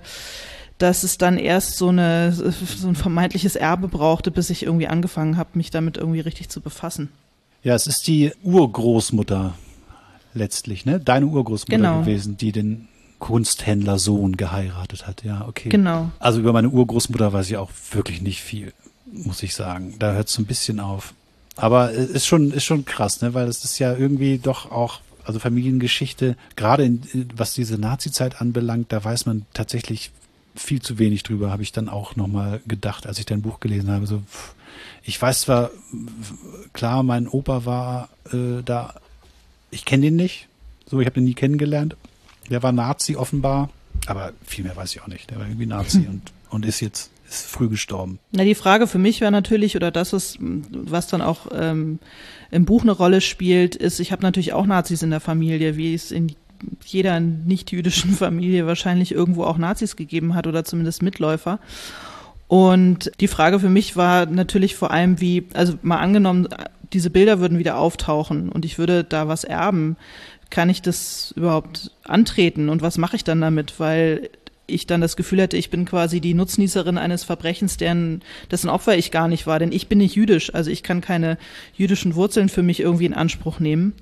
dass 0.78 1.04
es 1.04 1.18
dann 1.18 1.38
erst 1.38 1.76
so, 1.76 1.90
eine, 1.90 2.32
so 2.32 2.88
ein 2.88 2.96
vermeintliches 2.96 3.58
Erbe 3.58 3.90
brauchte, 3.90 4.32
bis 4.32 4.50
ich 4.50 4.64
irgendwie 4.64 4.88
angefangen 4.88 5.36
habe, 5.36 5.50
mich 5.56 5.70
damit 5.70 5.98
irgendwie 5.98 6.22
richtig 6.22 6.48
zu 6.48 6.62
befassen. 6.62 7.10
Ja, 7.62 7.76
es 7.76 7.88
ist 7.88 8.08
die 8.08 8.32
Urgroßmutter 8.44 9.56
letztlich, 10.34 10.86
ne? 10.86 11.02
Deine 11.02 11.26
Urgroßmutter 11.26 11.76
genau. 11.76 12.00
gewesen, 12.00 12.38
die 12.38 12.54
den 12.54 12.88
Kunsthändlersohn 13.20 14.38
geheiratet 14.38 15.08
hat. 15.08 15.26
Ja, 15.26 15.46
okay. 15.46 15.68
Genau. 15.68 16.10
Also 16.20 16.40
über 16.40 16.54
meine 16.54 16.70
Urgroßmutter 16.70 17.34
weiß 17.34 17.50
ich 17.50 17.58
auch 17.58 17.72
wirklich 17.92 18.22
nicht 18.22 18.42
viel, 18.42 18.72
muss 19.12 19.44
ich 19.44 19.56
sagen. 19.56 19.96
Da 20.00 20.14
hört 20.14 20.30
es 20.30 20.34
so 20.34 20.42
ein 20.42 20.46
bisschen 20.46 20.80
auf. 20.80 21.14
Aber 21.56 21.92
ist 21.92 22.26
schon, 22.26 22.52
ist 22.52 22.66
schon 22.66 22.86
krass, 22.86 23.22
ne? 23.22 23.34
Weil 23.34 23.48
es 23.48 23.64
ist 23.64 23.80
ja 23.80 23.96
irgendwie 23.96 24.38
doch 24.38 24.72
auch, 24.72 25.00
also 25.24 25.40
Familiengeschichte, 25.40 26.36
gerade 26.56 26.84
in, 26.84 27.30
was 27.36 27.54
diese 27.54 27.78
Nazi-Zeit 27.78 28.42
anbelangt, 28.42 28.92
da 28.92 29.04
weiß 29.04 29.26
man 29.26 29.46
tatsächlich 29.54 30.12
viel 30.56 30.82
zu 30.82 31.00
wenig 31.00 31.24
drüber, 31.24 31.52
habe 31.52 31.64
ich 31.64 31.72
dann 31.72 31.90
auch 31.90 32.16
nochmal 32.16 32.62
gedacht, 32.68 33.08
als 33.08 33.20
ich 33.20 33.26
dein 33.26 33.42
Buch 33.42 33.60
gelesen 33.60 33.90
habe. 33.92 34.08
So, 34.08 34.22
ich 35.04 35.22
weiß 35.22 35.42
zwar, 35.42 35.72
klar, 36.74 37.04
mein 37.04 37.28
Opa 37.28 37.66
war 37.66 38.10
äh, 38.32 38.62
da, 38.64 38.96
ich 39.72 39.86
kenne 39.86 40.04
den 40.04 40.16
nicht, 40.16 40.48
so, 40.86 41.00
ich 41.00 41.06
habe 41.06 41.16
den 41.16 41.26
nie 41.26 41.34
kennengelernt. 41.34 41.96
Der 42.50 42.64
war 42.64 42.72
Nazi 42.72 43.16
offenbar, 43.16 43.70
aber 44.06 44.34
viel 44.46 44.64
mehr 44.64 44.76
weiß 44.76 44.94
ich 44.94 45.02
auch 45.02 45.08
nicht. 45.08 45.32
Der 45.32 45.40
war 45.40 45.48
irgendwie 45.48 45.66
Nazi 45.66 46.08
und, 46.10 46.32
und 46.50 46.66
ist 46.66 46.80
jetzt 46.80 47.10
ist 47.42 47.48
früh 47.48 47.70
gestorben. 47.70 48.20
Na, 48.32 48.44
die 48.44 48.56
Frage 48.56 48.88
für 48.88 48.98
mich 48.98 49.22
war 49.22 49.32
natürlich, 49.32 49.76
oder 49.76 49.92
das 49.92 50.14
ist, 50.14 50.38
was 50.40 51.08
dann 51.08 51.22
auch 51.22 51.48
ähm, 51.54 52.00
im 52.52 52.66
Buch 52.66 52.84
eine 52.84 52.92
Rolle 52.92 53.22
spielt, 53.22 53.76
ist, 53.76 54.00
ich 54.00 54.12
habe 54.12 54.22
natürlich 54.22 54.54
auch 54.54 54.66
Nazis 54.66 55.02
in 55.02 55.10
der 55.10 55.20
Familie, 55.20 55.78
wie 55.78 55.94
es 55.94 56.12
in 56.12 56.36
jeder 56.86 57.20
nicht-jüdischen 57.20 58.12
Familie 58.16 58.68
wahrscheinlich 58.68 59.12
irgendwo 59.12 59.44
auch 59.44 59.58
Nazis 59.58 59.96
gegeben 59.96 60.36
hat 60.36 60.48
oder 60.48 60.64
zumindest 60.64 61.02
Mitläufer. 61.02 61.60
Und 62.48 63.12
die 63.20 63.28
Frage 63.28 63.60
für 63.60 63.70
mich 63.70 63.96
war 63.96 64.26
natürlich 64.28 64.76
vor 64.76 64.92
allem, 64.92 65.20
wie, 65.20 65.48
also 65.54 65.74
mal 65.82 65.98
angenommen, 65.98 66.48
diese 66.94 67.10
Bilder 67.10 67.40
würden 67.40 67.58
wieder 67.58 67.78
auftauchen 67.78 68.50
und 68.50 68.66
ich 68.66 68.78
würde 68.78 69.04
da 69.04 69.28
was 69.28 69.44
erben. 69.44 69.98
Kann 70.52 70.70
ich 70.70 70.82
das 70.82 71.34
überhaupt 71.36 71.92
antreten 72.04 72.70
und 72.70 72.82
was 72.82 72.98
mache 72.98 73.16
ich 73.16 73.24
dann 73.24 73.42
damit? 73.42 73.80
Weil 73.80 74.30
ich 74.68 74.88
dann 74.88 75.02
das 75.02 75.16
Gefühl 75.16 75.42
hätte, 75.42 75.58
ich 75.58 75.70
bin 75.70 75.86
quasi 75.86 76.22
die 76.22 76.34
Nutznießerin 76.34 76.98
eines 76.98 77.24
Verbrechens, 77.24 77.78
deren, 77.78 78.22
dessen 78.52 78.70
Opfer 78.70 78.98
ich 78.98 79.12
gar 79.12 79.28
nicht 79.28 79.48
war. 79.48 79.60
Denn 79.60 79.72
ich 79.72 79.88
bin 79.88 80.00
nicht 80.00 80.16
jüdisch, 80.16 80.54
also 80.54 80.72
ich 80.72 80.84
kann 80.84 81.02
keine 81.02 81.38
jüdischen 81.76 82.16
Wurzeln 82.16 82.50
für 82.50 82.64
mich 82.64 82.80
irgendwie 82.80 83.06
in 83.06 83.14
Anspruch 83.14 83.60
nehmen. 83.60 83.94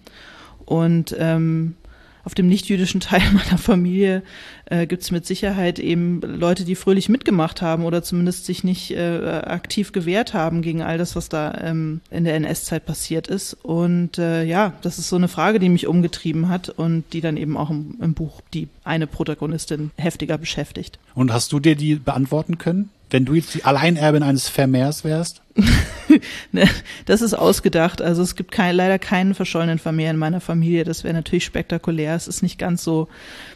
Und 0.65 1.15
ähm, 1.20 1.75
auf 2.24 2.36
dem 2.36 2.48
nicht-jüdischen 2.48 3.01
Teil 3.01 3.22
meiner 3.34 3.58
Familie 3.58 4.24
äh, 4.65 4.88
gibt 4.88 5.03
es 5.03 5.12
mit 5.12 5.25
Sicherheit 5.25 5.80
eben 5.80 6.22
Leute, 6.22 6.63
die 6.65 6.75
fröhlich 6.75 7.10
mitgemacht 7.10 7.62
haben 7.62 7.86
oder 7.86 8.03
zumindest 8.03 8.46
sich 8.46 8.63
nicht 8.63 8.92
äh, 8.92 9.42
aktiv 9.46 9.92
gewehrt 9.92 10.34
haben 10.34 10.62
gegen 10.62 10.82
all 10.82 10.98
das, 10.98 11.15
was 11.15 11.30
da 11.30 11.53
ähm, 11.62 12.01
in 12.10 12.24
der 12.24 12.36
NS-Zeit 12.36 12.86
passiert 12.86 13.27
ist. 13.27 13.53
Und 13.62 14.18
äh, 14.18 14.44
ja, 14.44 14.74
das 14.82 15.00
ist 15.00 15.10
so 15.10 15.15
eine 15.15 15.27
Frage, 15.27 15.60
die 15.60 15.70
mich 15.70 15.88
umgetrieben 15.88 16.50
hat 16.50 16.70
und 16.70 17.03
die 17.13 17.22
dann 17.22 17.38
eben 17.38 17.58
auch 17.58 17.70
im, 17.70 17.98
im 18.01 18.13
Buch 18.13 18.42
die 18.53 18.68
eine 18.84 19.08
Protagonistin 19.08 19.92
heftiger 19.98 20.38
beschäftigt. 20.38 21.00
Und 21.15 21.34
hast 21.34 21.51
du 21.51 21.60
dir 21.60 21.75
die 21.75 21.96
beantworten 21.96 22.58
können? 22.58 22.89
Wenn 23.10 23.25
du 23.25 23.36
jetzt 23.36 23.53
die 23.53 23.63
Alleinerbin 23.63 24.24
eines 24.24 24.48
Vermehrs 24.48 25.03
wärst? 25.03 25.42
Ne, 26.52 26.68
das 27.06 27.22
ist 27.22 27.34
ausgedacht. 27.34 28.02
Also 28.02 28.22
es 28.22 28.36
gibt 28.36 28.52
kein, 28.52 28.76
leider 28.76 29.00
keinen 29.00 29.34
verschollenen 29.34 29.80
Vermehr 29.80 30.12
in 30.12 30.18
meiner 30.18 30.42
Familie. 30.42 30.84
Das 30.84 31.04
wäre 31.04 31.14
natürlich 31.14 31.46
spektakulär. 31.46 32.16
Es 32.16 32.28
ist 32.28 32.44
nicht 32.44 32.60
ganz 32.60 32.84
so, 32.84 33.08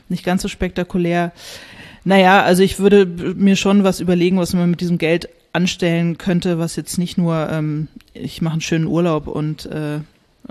nicht 0.09 0.23
ganz 0.23 0.41
so 0.41 0.47
spektakulär. 0.47 1.31
Naja, 2.03 2.41
also 2.43 2.63
ich 2.63 2.79
würde 2.79 3.05
mir 3.05 3.55
schon 3.55 3.83
was 3.83 3.99
überlegen, 3.99 4.37
was 4.37 4.53
man 4.53 4.69
mit 4.69 4.81
diesem 4.81 4.97
Geld 4.97 5.29
anstellen 5.53 6.17
könnte, 6.17 6.59
was 6.59 6.75
jetzt 6.75 6.97
nicht 6.97 7.17
nur 7.17 7.49
ähm, 7.51 7.87
ich 8.13 8.41
mache 8.41 8.53
einen 8.53 8.61
schönen 8.61 8.85
Urlaub 8.85 9.27
und 9.27 9.65
äh, 9.65 9.99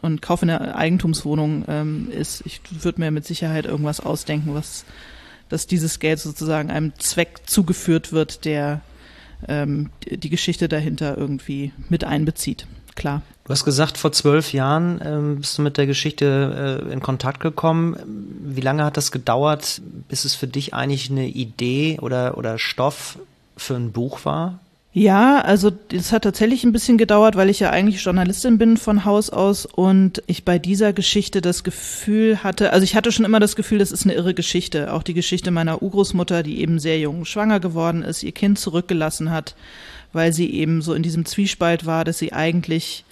und 0.02 0.20
kaufe 0.20 0.42
eine 0.42 0.76
Eigentumswohnung 0.76 1.64
ähm, 1.68 2.08
ist, 2.10 2.42
ich 2.44 2.60
würde 2.82 3.00
mir 3.00 3.10
mit 3.10 3.24
Sicherheit 3.24 3.64
irgendwas 3.64 4.00
ausdenken, 4.00 4.52
was 4.52 4.84
dass 5.48 5.66
dieses 5.66 6.00
Geld 6.00 6.18
sozusagen 6.18 6.70
einem 6.70 6.92
Zweck 6.98 7.40
zugeführt 7.46 8.12
wird, 8.12 8.44
der 8.44 8.80
ähm, 9.48 9.90
die 10.08 10.30
Geschichte 10.30 10.68
dahinter 10.68 11.16
irgendwie 11.16 11.72
mit 11.88 12.04
einbezieht. 12.04 12.66
Klar. 12.94 13.22
Du 13.44 13.50
hast 13.50 13.64
gesagt, 13.64 13.98
vor 13.98 14.10
zwölf 14.10 14.52
Jahren 14.52 15.00
ähm, 15.04 15.36
bist 15.36 15.56
du 15.56 15.62
mit 15.62 15.76
der 15.76 15.86
Geschichte 15.86 16.82
äh, 16.88 16.92
in 16.92 17.00
Kontakt 17.00 17.40
gekommen. 17.40 17.96
Wie 18.42 18.60
lange 18.60 18.84
hat 18.84 18.96
das 18.96 19.12
gedauert, 19.12 19.80
bis 20.08 20.24
es 20.24 20.34
für 20.34 20.48
dich 20.48 20.74
eigentlich 20.74 21.10
eine 21.10 21.28
Idee 21.28 21.98
oder, 22.00 22.38
oder 22.38 22.58
Stoff 22.58 23.18
für 23.56 23.74
ein 23.74 23.92
Buch 23.92 24.24
war? 24.24 24.58
Ja, 24.98 25.42
also 25.42 25.72
es 25.92 26.10
hat 26.10 26.22
tatsächlich 26.22 26.64
ein 26.64 26.72
bisschen 26.72 26.96
gedauert, 26.96 27.36
weil 27.36 27.50
ich 27.50 27.60
ja 27.60 27.68
eigentlich 27.68 28.02
Journalistin 28.02 28.56
bin 28.56 28.78
von 28.78 29.04
Haus 29.04 29.28
aus 29.28 29.66
und 29.66 30.22
ich 30.26 30.42
bei 30.46 30.58
dieser 30.58 30.94
Geschichte 30.94 31.42
das 31.42 31.64
Gefühl 31.64 32.42
hatte, 32.42 32.72
also 32.72 32.82
ich 32.82 32.96
hatte 32.96 33.12
schon 33.12 33.26
immer 33.26 33.38
das 33.38 33.56
Gefühl, 33.56 33.78
das 33.78 33.92
ist 33.92 34.04
eine 34.04 34.14
irre 34.14 34.32
Geschichte. 34.32 34.94
Auch 34.94 35.02
die 35.02 35.12
Geschichte 35.12 35.50
meiner 35.50 35.82
Urgroßmutter, 35.82 36.42
die 36.42 36.62
eben 36.62 36.78
sehr 36.78 36.98
jung 36.98 37.26
schwanger 37.26 37.60
geworden 37.60 38.00
ist, 38.00 38.22
ihr 38.22 38.32
Kind 38.32 38.58
zurückgelassen 38.58 39.30
hat, 39.30 39.54
weil 40.14 40.32
sie 40.32 40.50
eben 40.50 40.80
so 40.80 40.94
in 40.94 41.02
diesem 41.02 41.26
Zwiespalt 41.26 41.84
war, 41.84 42.06
dass 42.06 42.16
sie 42.16 42.32
eigentlich 42.32 43.04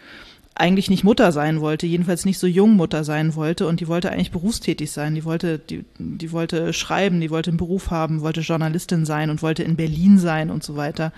eigentlich 0.56 0.88
nicht 0.88 1.02
Mutter 1.02 1.32
sein 1.32 1.60
wollte, 1.60 1.86
jedenfalls 1.86 2.24
nicht 2.24 2.38
so 2.38 2.46
jung 2.46 2.76
Mutter 2.76 3.02
sein 3.02 3.34
wollte 3.34 3.66
und 3.66 3.80
die 3.80 3.88
wollte 3.88 4.12
eigentlich 4.12 4.30
berufstätig 4.30 4.92
sein. 4.92 5.16
Die 5.16 5.24
wollte, 5.24 5.58
die, 5.58 5.84
die 5.98 6.30
wollte 6.30 6.72
schreiben, 6.72 7.20
die 7.20 7.30
wollte 7.30 7.50
einen 7.50 7.56
Beruf 7.56 7.90
haben, 7.90 8.20
wollte 8.20 8.40
Journalistin 8.40 9.04
sein 9.04 9.30
und 9.30 9.42
wollte 9.42 9.64
in 9.64 9.74
Berlin 9.74 10.18
sein 10.18 10.50
und 10.50 10.62
so 10.62 10.76
weiter 10.76 11.12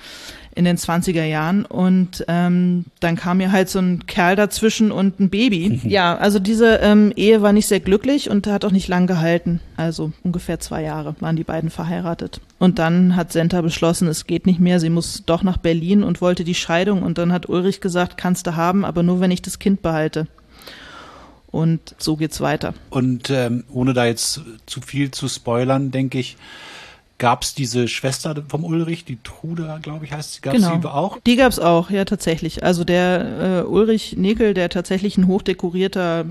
in 0.55 0.65
den 0.65 0.79
20er 0.79 1.25
Jahren. 1.25 1.67
Und 1.67 2.25
ähm, 2.29 2.87
dann 3.01 3.17
kam 3.17 3.37
mir 3.37 3.53
halt 3.53 3.69
so 3.69 3.79
ein 3.79 4.07
Kerl 4.07 4.37
dazwischen 4.37 4.91
und 4.91 5.21
ein 5.21 5.29
Baby. 5.29 5.83
ja, 5.89 6.17
also 6.17 6.39
diese 6.39 6.77
ähm, 6.77 7.13
Ehe 7.15 7.43
war 7.43 7.53
nicht 7.53 7.67
sehr 7.67 7.81
glücklich 7.81 8.31
und 8.31 8.47
hat 8.47 8.65
auch 8.65 8.73
nicht 8.73 8.89
lang 8.89 9.07
gehalten. 9.07 9.61
Also 9.77 10.13
ungefähr 10.23 10.59
zwei 10.59 10.83
Jahre 10.83 11.15
waren 11.21 11.37
die 11.37 11.45
beiden 11.45 11.71
verheiratet. 11.71 12.41
Und 12.59 12.79
dann 12.79 13.15
hat 13.15 13.33
Senta 13.33 13.61
beschlossen, 13.61 14.09
es 14.09 14.27
geht 14.27 14.47
nicht 14.47 14.59
mehr, 14.59 14.81
sie 14.81 14.89
muss 14.89 15.25
doch 15.27 15.43
nach 15.43 15.59
Berlin 15.59 16.03
und 16.03 16.21
wollte 16.21 16.45
die 16.45 16.55
Scheidung. 16.55 17.03
Und 17.03 17.19
dann 17.19 17.33
hat 17.33 17.49
Ulrich 17.49 17.81
gesagt, 17.81 18.17
kannst 18.17 18.47
du 18.47 18.57
haben, 18.57 18.85
aber 18.85 19.03
nur 19.03 19.21
wenn 19.21 19.31
ich 19.31 19.43
das 19.43 19.59
Kind 19.59 19.83
behalte. 19.83 20.27
Und 21.51 21.95
so 21.99 22.17
geht's 22.17 22.41
weiter. 22.41 22.75
Und 22.91 23.31
ähm, 23.31 23.65
ohne 23.71 23.93
da 23.93 24.07
jetzt 24.07 24.41
zu 24.67 24.81
viel 24.81 25.11
zu 25.11 25.29
spoilern, 25.29 25.91
denke 25.91 26.19
ich, 26.19 26.37
gab 27.19 27.43
es 27.43 27.55
diese 27.55 27.89
Schwester 27.89 28.35
vom 28.49 28.65
Ulrich, 28.65 29.05
die 29.05 29.19
Truda, 29.23 29.79
glaube 29.79 30.05
ich, 30.05 30.13
heißt 30.13 30.35
sie, 30.35 30.41
gab 30.41 30.55
es 30.55 30.63
genau. 30.63 30.77
die 30.77 30.87
auch? 30.87 31.19
Die 31.27 31.37
gab 31.37 31.53
es 31.53 31.59
auch, 31.59 31.91
ja, 31.91 32.05
tatsächlich. 32.05 32.63
Also 32.63 32.85
der 32.85 33.63
äh, 33.65 33.69
Ulrich 33.69 34.17
Nekel, 34.17 34.55
der 34.55 34.69
tatsächlich 34.69 35.17
ein 35.17 35.27
hochdekorierter 35.27 36.27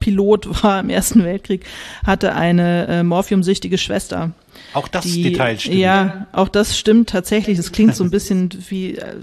Jagdpilot 0.00 0.62
war 0.62 0.80
im 0.80 0.90
Ersten 0.90 1.24
Weltkrieg, 1.24 1.64
hatte 2.04 2.34
eine 2.34 2.86
äh, 2.88 3.02
morphiumsüchtige 3.02 3.78
Schwester. 3.78 4.32
Auch 4.72 4.88
das 4.88 5.04
die, 5.04 5.22
Detail 5.22 5.58
stimmt. 5.58 5.76
Ja, 5.76 6.26
auch 6.32 6.48
das 6.48 6.78
stimmt 6.78 7.10
tatsächlich. 7.10 7.56
Das 7.56 7.72
klingt 7.72 7.94
so 7.94 8.04
ein 8.04 8.10
bisschen 8.10 8.50
wie 8.68 8.96
äh, 8.96 9.16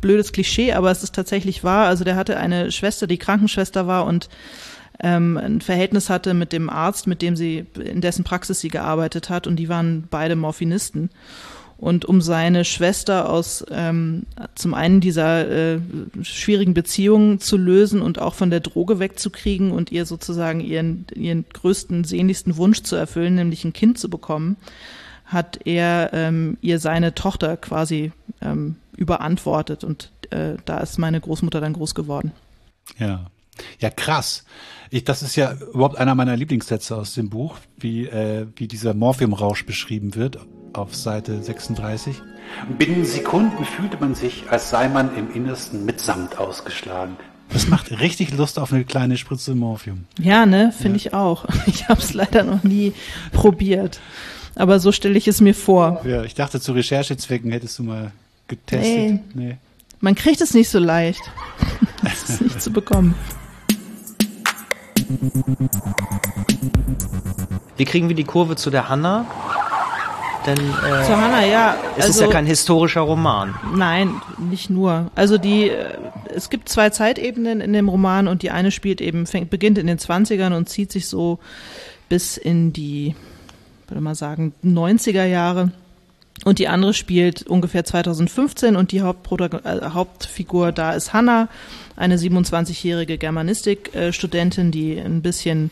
blödes 0.00 0.32
Klischee, 0.32 0.72
aber 0.72 0.90
es 0.90 1.02
ist 1.02 1.14
tatsächlich 1.14 1.64
wahr. 1.64 1.86
Also 1.86 2.04
der 2.04 2.16
hatte 2.16 2.36
eine 2.38 2.70
Schwester, 2.72 3.06
die 3.06 3.18
Krankenschwester 3.18 3.86
war 3.86 4.06
und 4.06 4.28
ähm, 5.02 5.36
ein 5.36 5.60
Verhältnis 5.60 6.10
hatte 6.10 6.34
mit 6.34 6.52
dem 6.52 6.68
Arzt, 6.68 7.06
mit 7.06 7.22
dem 7.22 7.36
sie, 7.36 7.64
in 7.82 8.00
dessen 8.00 8.24
Praxis 8.24 8.60
sie 8.60 8.68
gearbeitet 8.68 9.30
hat, 9.30 9.46
und 9.46 9.56
die 9.56 9.68
waren 9.68 10.04
beide 10.10 10.36
Morphinisten. 10.36 11.10
Und 11.80 12.04
um 12.04 12.20
seine 12.20 12.66
Schwester 12.66 13.30
aus 13.30 13.64
ähm, 13.70 14.26
zum 14.54 14.74
einen 14.74 15.00
dieser 15.00 15.48
äh, 15.48 15.80
schwierigen 16.20 16.74
Beziehungen 16.74 17.40
zu 17.40 17.56
lösen 17.56 18.02
und 18.02 18.18
auch 18.18 18.34
von 18.34 18.50
der 18.50 18.60
Droge 18.60 18.98
wegzukriegen 18.98 19.72
und 19.72 19.90
ihr 19.90 20.04
sozusagen 20.04 20.60
ihren, 20.60 21.06
ihren 21.14 21.46
größten, 21.50 22.04
sehnlichsten 22.04 22.58
Wunsch 22.58 22.82
zu 22.82 22.96
erfüllen, 22.96 23.34
nämlich 23.34 23.64
ein 23.64 23.72
Kind 23.72 23.98
zu 23.98 24.10
bekommen, 24.10 24.56
hat 25.24 25.60
er 25.64 26.10
ähm, 26.12 26.58
ihr 26.60 26.80
seine 26.80 27.14
Tochter 27.14 27.56
quasi 27.56 28.12
ähm, 28.42 28.76
überantwortet. 28.94 29.82
Und 29.82 30.10
äh, 30.28 30.56
da 30.66 30.80
ist 30.80 30.98
meine 30.98 31.18
Großmutter 31.18 31.62
dann 31.62 31.72
groß 31.72 31.94
geworden. 31.94 32.32
Ja. 32.98 33.30
Ja, 33.78 33.88
krass. 33.88 34.44
Ich, 34.90 35.04
das 35.04 35.22
ist 35.22 35.34
ja 35.34 35.54
überhaupt 35.72 35.96
einer 35.96 36.14
meiner 36.14 36.36
Lieblingssätze 36.36 36.94
aus 36.94 37.14
dem 37.14 37.30
Buch, 37.30 37.56
wie, 37.78 38.04
äh, 38.04 38.46
wie 38.56 38.68
dieser 38.68 38.92
Morphiumrausch 38.92 39.64
beschrieben 39.64 40.14
wird 40.14 40.38
auf 40.72 40.94
Seite 40.94 41.42
36. 41.42 42.22
Binnen 42.78 43.04
Sekunden 43.04 43.64
fühlte 43.64 43.96
man 43.98 44.14
sich, 44.14 44.44
als 44.50 44.70
sei 44.70 44.88
man 44.88 45.16
im 45.16 45.32
Innersten 45.32 45.84
mit 45.84 46.00
Samt 46.00 46.38
ausgeschlagen. 46.38 47.16
Das 47.52 47.66
macht 47.66 47.90
richtig 48.00 48.36
Lust 48.36 48.58
auf 48.58 48.72
eine 48.72 48.84
kleine 48.84 49.16
Spritze 49.16 49.54
Morphium. 49.54 50.04
Ja, 50.18 50.46
ne, 50.46 50.72
finde 50.72 50.98
ja. 50.98 51.06
ich 51.06 51.14
auch. 51.14 51.46
Ich 51.66 51.88
habe 51.88 52.00
es 52.00 52.14
leider 52.14 52.44
noch 52.44 52.62
nie 52.62 52.92
probiert. 53.32 54.00
Aber 54.54 54.80
so 54.80 54.92
stelle 54.92 55.16
ich 55.18 55.26
es 55.28 55.40
mir 55.40 55.54
vor. 55.54 56.00
Ja, 56.04 56.22
ich 56.22 56.34
dachte, 56.34 56.60
zu 56.60 56.72
Recherchezwecken 56.72 57.50
hättest 57.50 57.78
du 57.78 57.82
mal 57.84 58.12
getestet. 58.48 59.20
Nee. 59.34 59.46
nee. 59.46 59.56
Man 60.00 60.14
kriegt 60.14 60.40
es 60.40 60.54
nicht 60.54 60.68
so 60.68 60.78
leicht. 60.78 61.22
Das 62.02 62.30
ist 62.30 62.40
nicht 62.40 62.62
zu 62.62 62.72
bekommen. 62.72 63.14
Wie 67.76 67.84
kriegen 67.84 68.08
wir 68.08 68.16
die 68.16 68.24
Kurve 68.24 68.56
zu 68.56 68.70
der 68.70 68.88
Hanna? 68.88 69.26
Denn 70.46 70.58
äh, 70.58 71.04
Zu 71.04 71.16
Hanna, 71.16 71.44
ja. 71.44 71.76
es 71.98 72.08
ist 72.08 72.20
ja 72.20 72.28
kein 72.28 72.46
historischer 72.46 73.02
Roman. 73.02 73.54
Nein, 73.74 74.14
nicht 74.38 74.70
nur. 74.70 75.10
Also 75.14 75.38
die, 75.38 75.68
äh, 75.68 75.96
es 76.34 76.50
gibt 76.50 76.68
zwei 76.68 76.90
Zeitebenen 76.90 77.60
in 77.60 77.72
dem 77.72 77.88
Roman 77.88 78.28
und 78.28 78.42
die 78.42 78.50
eine 78.50 78.70
spielt 78.70 79.00
eben, 79.00 79.26
fängt, 79.26 79.50
beginnt 79.50 79.78
in 79.78 79.86
den 79.86 79.98
20ern 79.98 80.56
und 80.56 80.68
zieht 80.68 80.92
sich 80.92 81.08
so 81.08 81.38
bis 82.08 82.36
in 82.36 82.72
die, 82.72 83.14
würde 83.88 84.00
mal 84.00 84.14
sagen, 84.14 84.54
90er 84.64 85.24
Jahre. 85.24 85.72
Und 86.44 86.58
die 86.58 86.68
andere 86.68 86.94
spielt 86.94 87.42
ungefähr 87.42 87.84
2015 87.84 88.76
und 88.76 88.92
die 88.92 88.98
äh, 88.98 89.02
Hauptfigur 89.02 90.72
da 90.72 90.92
ist 90.92 91.12
Hanna, 91.12 91.48
eine 91.96 92.16
27-jährige 92.16 93.18
Germanistik-Studentin, 93.18 94.70
die 94.70 94.98
ein 94.98 95.20
bisschen 95.20 95.70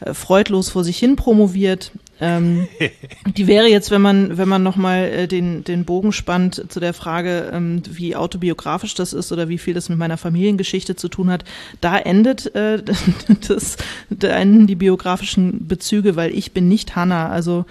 äh, 0.00 0.12
freudlos 0.12 0.70
vor 0.70 0.82
sich 0.82 0.98
hin 0.98 1.14
promoviert. 1.14 1.92
Ähm, 2.22 2.68
die 3.36 3.48
wäre 3.48 3.66
jetzt, 3.66 3.90
wenn 3.90 4.00
man, 4.00 4.38
wenn 4.38 4.48
man 4.48 4.62
nochmal 4.62 5.04
äh, 5.04 5.28
den, 5.28 5.64
den 5.64 5.84
Bogen 5.84 6.12
spannt 6.12 6.64
zu 6.68 6.78
der 6.78 6.94
Frage, 6.94 7.50
ähm, 7.52 7.82
wie 7.90 8.14
autobiografisch 8.14 8.94
das 8.94 9.12
ist 9.12 9.32
oder 9.32 9.48
wie 9.48 9.58
viel 9.58 9.74
das 9.74 9.88
mit 9.88 9.98
meiner 9.98 10.16
Familiengeschichte 10.16 10.94
zu 10.94 11.08
tun 11.08 11.30
hat, 11.30 11.44
da 11.80 11.98
endet 11.98 12.54
äh, 12.54 12.80
das, 13.48 13.76
da 14.08 14.28
enden 14.28 14.68
die 14.68 14.76
biografischen 14.76 15.66
Bezüge, 15.66 16.14
weil 16.14 16.32
ich 16.32 16.52
bin 16.52 16.68
nicht 16.68 16.94
Hannah. 16.94 17.28
Also 17.28 17.64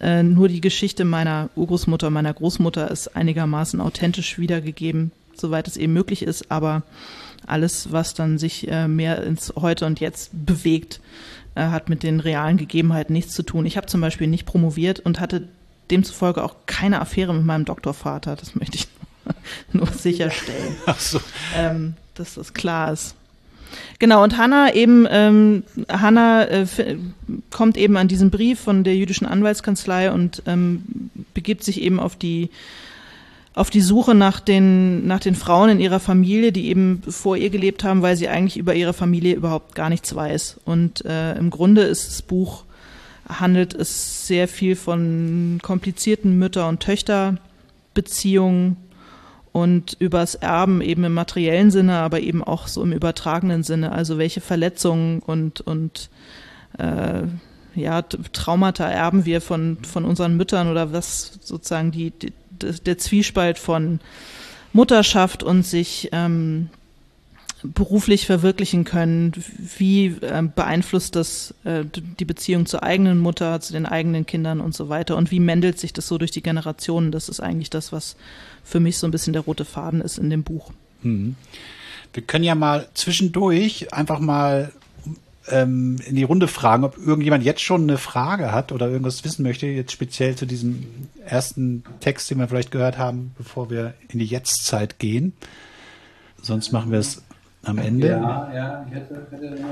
äh, 0.00 0.22
nur 0.22 0.48
die 0.48 0.60
Geschichte 0.60 1.06
meiner 1.06 1.48
Urgroßmutter, 1.56 2.10
meiner 2.10 2.34
Großmutter 2.34 2.90
ist 2.90 3.16
einigermaßen 3.16 3.80
authentisch 3.80 4.38
wiedergegeben, 4.38 5.12
soweit 5.34 5.66
es 5.66 5.78
eben 5.78 5.94
möglich 5.94 6.22
ist, 6.22 6.50
aber 6.50 6.82
alles, 7.46 7.90
was 7.90 8.12
dann 8.12 8.36
sich 8.36 8.68
äh, 8.68 8.86
mehr 8.86 9.22
ins 9.22 9.52
Heute 9.56 9.86
und 9.86 10.00
Jetzt 10.00 10.30
bewegt, 10.32 11.00
äh, 11.54 11.66
hat 11.66 11.88
mit 11.88 12.02
den 12.02 12.20
realen 12.20 12.56
Gegebenheiten 12.56 13.12
nichts 13.12 13.34
zu 13.34 13.42
tun. 13.42 13.66
Ich 13.66 13.76
habe 13.76 13.86
zum 13.86 14.00
Beispiel 14.00 14.26
nicht 14.26 14.46
promoviert 14.46 15.00
und 15.00 15.20
hatte 15.20 15.48
demzufolge 15.90 16.42
auch 16.42 16.56
keine 16.66 17.00
Affäre 17.00 17.34
mit 17.34 17.44
meinem 17.44 17.64
Doktorvater. 17.64 18.36
Das 18.36 18.54
möchte 18.54 18.76
ich 18.76 18.88
nur 19.72 19.86
sicherstellen. 19.86 20.76
Ach 20.86 20.98
so. 20.98 21.20
ähm, 21.56 21.94
dass 22.14 22.34
das 22.34 22.54
klar 22.54 22.92
ist. 22.92 23.14
Genau, 23.98 24.22
und 24.22 24.36
Hanna 24.36 24.72
eben, 24.74 25.06
ähm, 25.10 25.64
Hanna 25.88 26.44
äh, 26.44 26.66
kommt 27.50 27.76
eben 27.76 27.96
an 27.96 28.06
diesen 28.06 28.30
Brief 28.30 28.60
von 28.60 28.84
der 28.84 28.96
jüdischen 28.96 29.26
Anwaltskanzlei 29.26 30.12
und 30.12 30.42
ähm, 30.46 31.10
begibt 31.32 31.64
sich 31.64 31.80
eben 31.80 31.98
auf 31.98 32.14
die 32.14 32.50
auf 33.54 33.70
die 33.70 33.80
Suche 33.80 34.14
nach 34.14 34.40
den, 34.40 35.06
nach 35.06 35.20
den 35.20 35.36
Frauen 35.36 35.70
in 35.70 35.80
ihrer 35.80 36.00
Familie, 36.00 36.50
die 36.50 36.66
eben 36.66 37.02
vor 37.08 37.36
ihr 37.36 37.50
gelebt 37.50 37.84
haben, 37.84 38.02
weil 38.02 38.16
sie 38.16 38.28
eigentlich 38.28 38.56
über 38.56 38.74
ihre 38.74 38.92
Familie 38.92 39.36
überhaupt 39.36 39.76
gar 39.76 39.88
nichts 39.90 40.14
weiß. 40.14 40.60
Und 40.64 41.04
äh, 41.04 41.36
im 41.36 41.50
Grunde 41.50 41.82
ist 41.82 42.08
das 42.08 42.22
Buch, 42.22 42.64
handelt 43.28 43.72
es 43.72 44.26
sehr 44.26 44.48
viel 44.48 44.74
von 44.74 45.60
komplizierten 45.62 46.36
Mütter- 46.36 46.68
und 46.68 46.80
Töchterbeziehungen 46.80 48.76
und 49.52 49.96
übers 50.00 50.34
Erben 50.34 50.80
eben 50.80 51.04
im 51.04 51.14
materiellen 51.14 51.70
Sinne, 51.70 51.98
aber 51.98 52.20
eben 52.20 52.42
auch 52.42 52.66
so 52.66 52.82
im 52.82 52.92
übertragenen 52.92 53.62
Sinne. 53.62 53.92
Also 53.92 54.18
welche 54.18 54.40
Verletzungen 54.40 55.20
und, 55.20 55.60
und 55.60 56.10
äh, 56.76 57.22
ja, 57.76 58.02
Traumata 58.02 58.88
erben 58.88 59.24
wir 59.24 59.40
von, 59.40 59.78
von 59.82 60.04
unseren 60.04 60.36
Müttern 60.36 60.68
oder 60.68 60.92
was 60.92 61.38
sozusagen 61.40 61.92
die, 61.92 62.10
die 62.10 62.32
der 62.60 62.98
Zwiespalt 62.98 63.58
von 63.58 64.00
Mutterschaft 64.72 65.42
und 65.42 65.64
sich 65.64 66.08
ähm, 66.12 66.68
beruflich 67.62 68.26
verwirklichen 68.26 68.84
können? 68.84 69.32
Wie 69.78 70.06
äh, 70.06 70.42
beeinflusst 70.54 71.16
das 71.16 71.54
äh, 71.64 71.84
die 71.92 72.24
Beziehung 72.24 72.66
zur 72.66 72.82
eigenen 72.82 73.18
Mutter, 73.18 73.60
zu 73.60 73.72
den 73.72 73.86
eigenen 73.86 74.26
Kindern 74.26 74.60
und 74.60 74.74
so 74.74 74.88
weiter? 74.88 75.16
Und 75.16 75.30
wie 75.30 75.40
mendelt 75.40 75.78
sich 75.78 75.92
das 75.92 76.06
so 76.06 76.18
durch 76.18 76.30
die 76.30 76.42
Generationen? 76.42 77.12
Das 77.12 77.28
ist 77.28 77.40
eigentlich 77.40 77.70
das, 77.70 77.92
was 77.92 78.16
für 78.62 78.80
mich 78.80 78.98
so 78.98 79.06
ein 79.06 79.10
bisschen 79.10 79.32
der 79.32 79.42
rote 79.42 79.64
Faden 79.64 80.00
ist 80.00 80.18
in 80.18 80.30
dem 80.30 80.42
Buch. 80.42 80.72
Mhm. 81.02 81.36
Wir 82.12 82.22
können 82.22 82.44
ja 82.44 82.54
mal 82.54 82.88
zwischendurch 82.94 83.92
einfach 83.92 84.20
mal 84.20 84.72
ähm, 85.50 85.96
in 86.06 86.16
die 86.16 86.22
Runde 86.22 86.48
fragen, 86.48 86.84
ob 86.84 86.96
irgendjemand 86.98 87.44
jetzt 87.44 87.60
schon 87.60 87.82
eine 87.82 87.98
Frage 87.98 88.52
hat 88.52 88.72
oder 88.72 88.88
irgendwas 88.88 89.24
wissen 89.24 89.42
möchte, 89.42 89.66
jetzt 89.66 89.92
speziell 89.92 90.34
zu 90.34 90.46
diesem 90.46 90.86
ersten 91.24 91.84
Text, 92.00 92.30
den 92.30 92.38
wir 92.38 92.48
vielleicht 92.48 92.70
gehört 92.70 92.98
haben, 92.98 93.32
bevor 93.36 93.70
wir 93.70 93.94
in 94.08 94.18
die 94.18 94.26
Jetztzeit 94.26 94.98
gehen. 94.98 95.34
Sonst 96.42 96.72
machen 96.72 96.92
wir 96.92 96.98
es 96.98 97.22
am 97.64 97.78
Ende. 97.78 98.08
Ja, 98.08 98.50
ja, 98.54 98.86
ich 98.88 98.94
hätte, 98.94 99.26
hätte 99.30 99.64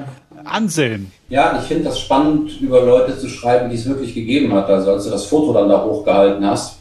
Anselm. 0.44 1.10
Ja, 1.28 1.58
ich 1.60 1.66
finde 1.66 1.84
das 1.84 2.00
spannend, 2.00 2.60
über 2.60 2.84
Leute 2.84 3.18
zu 3.18 3.28
schreiben, 3.28 3.70
die 3.70 3.76
es 3.76 3.86
wirklich 3.86 4.14
gegeben 4.14 4.52
hat. 4.54 4.68
Also 4.68 4.92
als 4.92 5.04
du 5.04 5.10
das 5.10 5.26
Foto 5.26 5.52
dann 5.52 5.68
da 5.68 5.84
hochgehalten 5.84 6.44
hast, 6.46 6.78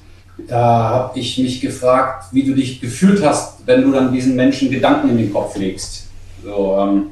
da 0.47 0.89
habe 0.89 1.19
ich 1.19 1.37
mich 1.37 1.61
gefragt, 1.61 2.25
wie 2.31 2.43
du 2.43 2.53
dich 2.53 2.79
gefühlt 2.79 3.23
hast, 3.23 3.65
wenn 3.65 3.83
du 3.83 3.91
dann 3.91 4.11
diesen 4.11 4.35
Menschen 4.35 4.71
Gedanken 4.71 5.09
in 5.09 5.17
den 5.17 5.33
Kopf 5.33 5.57
legst. 5.57 6.07
So, 6.43 6.77
ähm, 6.79 7.07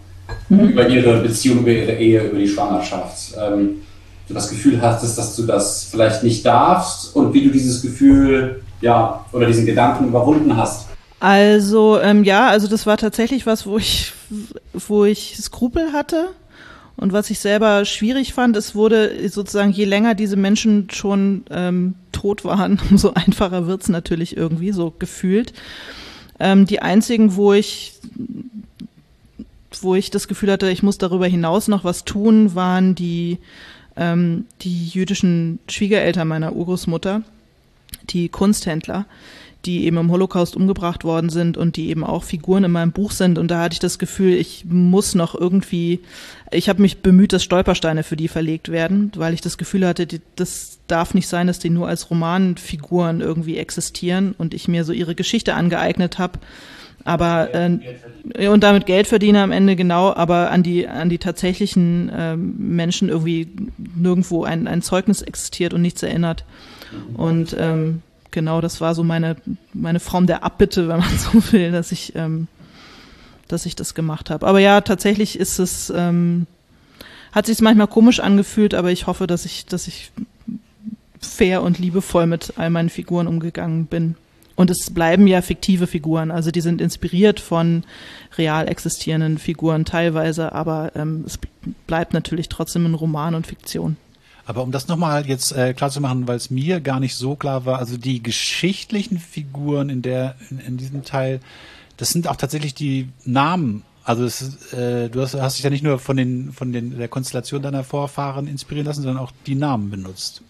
mhm. 0.50 0.70
über 0.70 0.88
ihre 0.88 1.22
Beziehung, 1.22 1.60
über 1.60 1.72
ihre 1.72 1.94
Ehe, 1.94 2.28
über 2.28 2.38
die 2.38 2.48
Schwangerschaft. 2.48 3.36
Ähm, 3.40 3.82
du 4.28 4.34
das 4.34 4.50
Gefühl 4.50 4.82
hattest, 4.82 5.18
dass 5.18 5.36
du 5.36 5.44
das 5.44 5.86
vielleicht 5.86 6.24
nicht 6.24 6.46
darfst 6.46 7.16
und 7.16 7.34
wie 7.34 7.44
du 7.44 7.50
dieses 7.50 7.82
Gefühl, 7.82 8.62
ja, 8.82 9.26
oder 9.32 9.48
diesen 9.48 9.66
Gedanken 9.66 10.08
überwunden 10.08 10.56
hast. 10.56 10.88
Also 11.20 12.00
ähm, 12.00 12.24
ja, 12.24 12.48
also 12.48 12.68
das 12.68 12.86
war 12.86 12.98
tatsächlich 12.98 13.46
was, 13.46 13.66
wo 13.66 13.78
ich, 13.78 14.14
wo 14.74 15.06
ich 15.06 15.36
Skrupel 15.38 15.92
hatte. 15.92 16.30
Und 16.96 17.14
was 17.14 17.30
ich 17.30 17.40
selber 17.40 17.86
schwierig 17.86 18.34
fand, 18.34 18.58
es 18.58 18.76
wurde 18.76 19.30
sozusagen, 19.30 19.72
je 19.72 19.86
länger 19.86 20.16
diese 20.16 20.36
Menschen 20.36 20.90
schon 20.92 21.46
ähm, 21.50 21.96
tot 22.12 22.44
waren, 22.44 22.80
umso 22.90 23.14
einfacher 23.14 23.68
wird's 23.68 23.88
natürlich 23.90 24.36
irgendwie, 24.36 24.72
so 24.72 24.94
gefühlt. 24.98 25.54
Ähm, 26.40 26.66
die 26.66 26.82
einzigen, 26.82 27.36
wo 27.36 27.54
ich 27.54 27.94
wo 29.84 29.96
ich 29.96 30.12
das 30.12 30.28
Gefühl 30.28 30.52
hatte, 30.52 30.70
ich 30.70 30.84
muss 30.84 30.98
darüber 30.98 31.28
hinaus 31.28 31.68
noch 31.68 31.84
was 31.84 32.06
tun, 32.06 32.56
waren 32.56 32.96
die, 32.96 33.38
ähm, 33.96 34.46
die 34.62 34.88
jüdischen 34.88 35.60
Schwiegereltern 35.68 36.28
meiner 36.28 36.54
Urgroßmutter, 36.54 37.22
die 38.10 38.30
Kunsthändler, 38.30 39.06
die 39.66 39.86
eben 39.86 39.98
im 39.98 40.12
Holocaust 40.12 40.56
umgebracht 40.56 41.04
worden 41.04 41.30
sind 41.30 41.58
und 41.58 41.76
die 41.76 41.90
eben 41.90 42.06
auch 42.06 42.24
Figuren 42.24 42.64
in 42.64 42.72
meinem 42.72 42.94
Buch 42.94 43.12
sind. 43.12 43.38
Und 43.38 43.52
da 43.52 43.64
hatte 43.64 43.74
ich 43.74 43.80
das 43.80 44.00
Gefühl, 44.00 44.34
ich 44.34 44.64
muss 44.66 45.16
noch 45.16 45.36
irgendwie, 45.36 46.00
ich 46.52 46.70
habe 46.70 46.82
mich 46.82 47.02
bemüht, 47.02 47.34
dass 47.34 47.44
Stolpersteine 47.44 48.04
für 48.04 48.16
die 48.16 48.30
verlegt 48.30 48.70
werden, 48.70 49.12
weil 49.16 49.34
ich 49.34 49.42
das 49.42 49.58
Gefühl 49.58 49.86
hatte, 49.86 50.08
die, 50.08 50.22
das 50.38 50.80
darf 50.88 51.14
nicht 51.14 51.28
sein, 51.28 51.48
dass 51.48 51.60
die 51.60 51.70
nur 51.70 51.90
als 51.90 52.10
Romanfiguren 52.10 53.20
irgendwie 53.20 53.58
existieren 53.58 54.34
und 54.38 54.54
ich 54.54 54.70
mir 54.70 54.86
so 54.86 54.94
ihre 54.94 55.16
Geschichte 55.16 55.56
angeeignet 55.56 56.20
habe 56.20 56.40
aber 57.06 57.54
äh, 57.54 58.48
und 58.48 58.64
damit 58.64 58.86
Geld 58.86 59.08
verdienen 59.08 59.38
am 59.38 59.52
Ende 59.52 59.76
genau, 59.76 60.14
aber 60.14 60.52
an 60.52 60.64
die 60.64 60.88
an 60.88 61.10
die 61.10 61.18
tatsächlichen 61.18 62.10
äh, 62.10 62.36
Menschen 62.36 63.10
irgendwie 63.10 63.48
nirgendwo 63.78 64.44
ein, 64.44 64.68
ein 64.68 64.82
Zeugnis 64.82 65.22
existiert 65.22 65.74
und 65.74 65.82
nichts 65.82 66.04
erinnert. 66.04 66.44
Und 67.16 67.56
ähm, 67.58 68.02
genau, 68.32 68.62
das 68.62 68.82
war 68.82 68.96
so 68.96 69.04
meine 69.04 69.38
meine 69.74 70.00
Form 70.00 70.28
der 70.28 70.44
Abbitte, 70.44 70.88
wenn 70.88 71.00
man 71.00 71.18
so 71.18 71.52
will, 71.52 71.72
dass 71.72 71.92
ich 71.92 72.16
ähm, 72.16 72.48
dass 73.48 73.66
ich 73.66 73.76
das 73.76 73.96
gemacht 73.96 74.30
habe. 74.30 74.46
Aber 74.46 74.60
ja, 74.60 74.82
tatsächlich 74.82 75.40
ist 75.40 75.60
es 75.60 75.92
ähm, 75.96 76.48
hat 77.32 77.46
sich 77.46 77.62
manchmal 77.62 77.88
komisch 77.88 78.20
angefühlt, 78.20 78.74
aber 78.74 78.92
ich 78.92 79.08
hoffe, 79.08 79.28
dass 79.28 79.46
ich 79.46 79.66
dass 79.66 79.88
ich 79.88 80.12
fair 81.22 81.62
und 81.62 81.80
liebevoll 81.80 82.26
mit 82.28 82.54
all 82.58 82.70
meinen 82.70 82.90
Figuren 82.90 83.28
umgegangen 83.28 83.86
bin. 83.86 84.16
Und 84.60 84.70
es 84.70 84.90
bleiben 84.90 85.26
ja 85.26 85.42
fiktive 85.42 85.88
Figuren, 85.88 86.32
also 86.32 86.52
die 86.52 86.60
sind 86.60 86.82
inspiriert 86.82 87.40
von 87.40 87.86
real 88.38 88.68
existierenden 88.68 89.38
Figuren 89.38 89.86
teilweise, 89.86 90.52
aber 90.52 90.92
ähm, 90.96 91.24
es 91.26 91.40
bleibt 91.88 92.14
natürlich 92.14 92.50
trotzdem 92.50 92.86
ein 92.86 92.94
Roman 92.94 93.36
und 93.36 93.48
Fiktion. 93.48 93.96
Aber 94.46 94.62
um 94.62 94.74
das 94.74 94.90
nochmal 94.90 95.26
jetzt 95.28 95.54
äh, 95.54 95.74
klar 95.74 95.92
zu 95.92 96.02
machen, 96.02 96.28
weil 96.28 96.36
es 96.36 96.50
mir 96.50 96.82
gar 96.82 97.00
nicht 97.00 97.16
so 97.16 97.38
klar 97.38 97.64
war, 97.64 97.80
also 97.80 97.96
die 97.96 98.22
geschichtlichen 98.22 99.18
Figuren 99.18 99.90
in 99.90 100.02
der 100.02 100.36
in, 100.50 100.60
in 100.60 100.76
diesem 100.76 101.06
Teil, 101.06 101.40
das 101.96 102.10
sind 102.10 102.28
auch 102.28 102.36
tatsächlich 102.36 102.74
die 102.74 103.08
Namen. 103.24 103.84
Also 104.04 104.26
es, 104.26 104.74
äh, 104.74 105.08
du 105.08 105.22
hast, 105.22 105.36
hast 105.36 105.56
dich 105.56 105.64
ja 105.64 105.70
nicht 105.70 105.86
nur 105.86 106.00
von 106.00 106.18
den 106.18 106.52
von 106.52 106.74
den 106.74 106.98
der 106.98 107.08
Konstellation 107.08 107.62
deiner 107.62 107.86
Vorfahren 107.86 108.46
inspirieren 108.46 108.88
lassen, 108.88 109.04
sondern 109.04 109.24
auch 109.24 109.32
die 109.46 109.56
Namen 109.56 109.90
benutzt. 109.90 110.42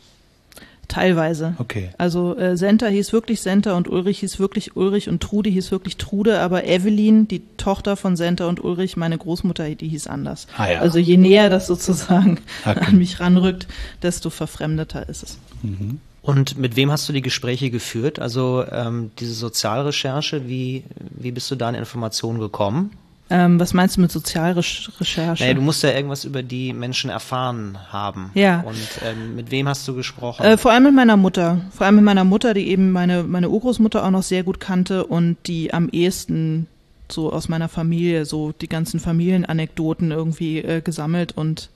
Teilweise. 0.89 1.53
Okay. 1.59 1.91
Also 1.99 2.35
äh, 2.35 2.57
Senta 2.57 2.87
hieß 2.87 3.13
wirklich 3.13 3.41
Senta 3.41 3.77
und 3.77 3.87
Ulrich 3.87 4.19
hieß 4.19 4.39
wirklich 4.39 4.75
Ulrich 4.75 5.07
und 5.07 5.21
Trude 5.21 5.49
hieß 5.51 5.71
wirklich 5.71 5.97
Trude, 5.97 6.39
aber 6.39 6.65
Evelyn, 6.65 7.27
die 7.27 7.43
Tochter 7.57 7.95
von 7.95 8.17
Senta 8.17 8.47
und 8.47 8.61
Ulrich, 8.63 8.97
meine 8.97 9.17
Großmutter, 9.17 9.69
die 9.75 9.87
hieß 9.87 10.07
anders. 10.07 10.47
Ah, 10.57 10.71
ja. 10.71 10.79
Also 10.79 10.97
je 10.97 11.17
näher 11.17 11.51
das 11.51 11.67
sozusagen 11.67 12.39
okay. 12.65 12.79
an 12.79 12.97
mich 12.97 13.19
ranrückt, 13.19 13.67
desto 14.01 14.31
verfremdeter 14.31 15.07
ist 15.07 15.21
es. 15.21 15.37
Mhm. 15.61 16.01
Und 16.23 16.57
mit 16.57 16.75
wem 16.75 16.91
hast 16.91 17.07
du 17.07 17.13
die 17.13 17.21
Gespräche 17.21 17.69
geführt? 17.69 18.17
Also 18.19 18.65
ähm, 18.71 19.11
diese 19.19 19.33
Sozialrecherche, 19.33 20.47
wie, 20.49 20.83
wie 21.11 21.31
bist 21.31 21.51
du 21.51 21.55
da 21.55 21.69
an 21.69 21.75
Informationen 21.75 22.39
gekommen? 22.39 22.91
Ähm, 23.31 23.59
was 23.59 23.73
meinst 23.73 23.97
du 23.97 24.01
mit 24.01 24.11
Sozialrecherche? 24.11 25.43
Naja, 25.43 25.53
du 25.53 25.61
musst 25.61 25.83
ja 25.83 25.91
irgendwas 25.91 26.25
über 26.25 26.41
die 26.41 26.73
Menschen 26.73 27.11
erfahren 27.11 27.77
haben. 27.91 28.31
Ja. 28.33 28.61
Und 28.61 28.77
ähm, 29.05 29.35
mit 29.35 29.51
wem 29.51 29.67
hast 29.67 29.87
du 29.87 29.93
gesprochen? 29.93 30.43
Äh, 30.43 30.57
vor 30.57 30.71
allem 30.71 30.83
mit 30.83 30.95
meiner 30.95 31.15
Mutter. 31.15 31.61
Vor 31.71 31.85
allem 31.85 31.97
mit 31.97 32.05
meiner 32.05 32.23
Mutter, 32.23 32.55
die 32.55 32.67
eben 32.67 32.91
meine, 32.91 33.23
meine 33.23 33.49
Urgroßmutter 33.49 34.03
auch 34.03 34.09
noch 34.09 34.23
sehr 34.23 34.43
gut 34.43 34.59
kannte 34.59 35.05
und 35.05 35.37
die 35.45 35.73
am 35.73 35.89
ehesten 35.89 36.67
so 37.11 37.31
aus 37.31 37.49
meiner 37.49 37.69
Familie 37.69 38.25
so 38.25 38.51
die 38.51 38.69
ganzen 38.69 38.99
Familienanekdoten 38.99 40.11
irgendwie 40.11 40.59
äh, 40.59 40.81
gesammelt 40.81 41.31
und 41.31 41.69